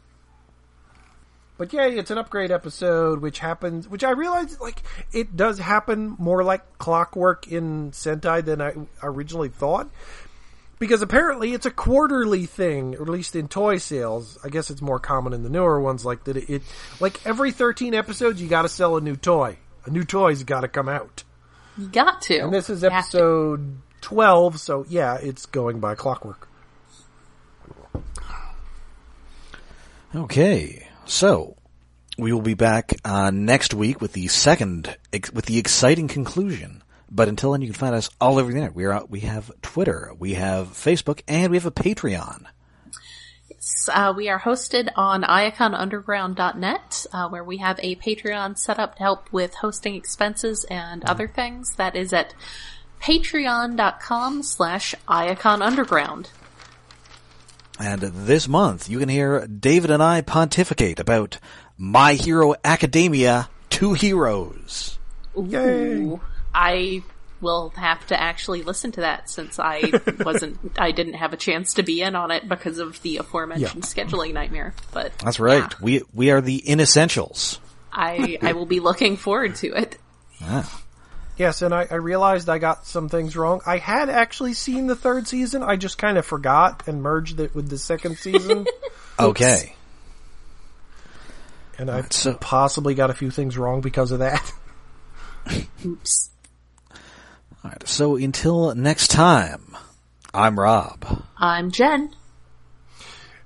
[1.59, 4.83] But yeah, it's an upgrade episode, which happens, which I realize, like,
[5.13, 8.73] it does happen more like clockwork in Sentai than I
[9.03, 9.89] originally thought.
[10.79, 14.37] Because apparently it's a quarterly thing, or at least in toy sales.
[14.43, 16.63] I guess it's more common in the newer ones, like that it, it
[16.99, 19.59] like every 13 episodes you gotta sell a new toy.
[19.85, 21.23] A new toy's gotta come out.
[21.79, 22.39] You got to.
[22.39, 23.17] And this is You have to.
[23.19, 26.49] episode 12, so yeah, it's going by clockwork.
[30.15, 31.57] Okay, so
[32.19, 36.83] we will be back uh, next week with the second, ex- with the exciting conclusion.
[37.11, 38.75] But until then, you can find us all over the internet.
[38.75, 42.47] We are out, we have Twitter, we have Facebook, and we have a Patreon.
[43.93, 49.03] Uh, we are hosted on iaconunderground.net, uh, where we have a Patreon set up to
[49.03, 51.75] help with hosting expenses and other things.
[51.77, 52.35] That is at
[53.01, 56.29] patreon.com slash iaconunderground.
[57.83, 61.39] And this month, you can hear David and I pontificate about
[61.77, 65.01] My Hero Academia: Two Heroes.
[65.37, 66.17] Yay.
[66.55, 67.03] I
[67.41, 69.91] will have to actually listen to that since I
[70.25, 73.83] wasn't, I didn't have a chance to be in on it because of the aforementioned
[73.83, 74.75] scheduling nightmare.
[74.93, 75.63] But That's right.
[75.63, 77.59] yeah, We we are the inessentials.
[77.93, 79.99] I I will be looking forward to it.
[80.45, 80.82] Ah.
[81.37, 83.63] Yes, and I, I realized I got some things wrong.
[83.67, 85.63] I had actually seen the third season.
[85.63, 88.67] I just kind of forgot and merged it with the second season.
[89.19, 89.77] Okay.
[91.79, 94.53] and I so- possibly got a few things wrong because of that.
[95.85, 96.31] Oops.
[96.91, 97.87] All right.
[97.87, 99.77] So until next time,
[100.33, 101.25] I'm Rob.
[101.37, 102.11] I'm Jen.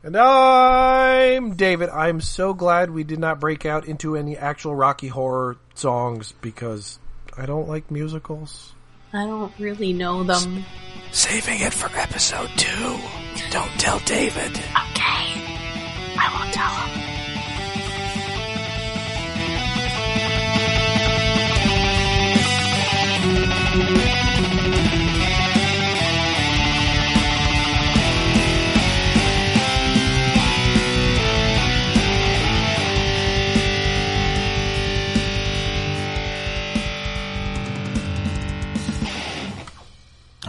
[0.05, 1.91] And I'm David.
[1.91, 7.01] I'm so glad we did not break out into any actual Rocky Horror songs because
[7.39, 8.73] I don't like musicals.
[9.13, 10.65] I don't really know them.
[11.13, 12.99] Saving it for episode two.
[13.51, 14.51] Don't tell David.
[14.51, 15.27] Okay.
[16.19, 16.71] I won't tell
[24.11, 24.16] him.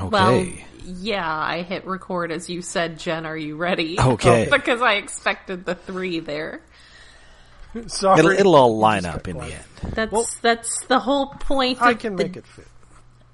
[0.08, 0.14] Okay.
[0.14, 0.48] Well,
[0.86, 4.00] yeah, I hit record as you said, Jen, are you ready?
[4.00, 4.48] Okay.
[4.52, 6.62] because I expected the three there.
[7.88, 8.20] Sorry.
[8.20, 9.64] it'll, it'll all line Just up got in the end.
[9.94, 12.68] That's Well- that's the whole point I of can the- make it fit.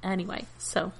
[0.03, 0.91] anyway, so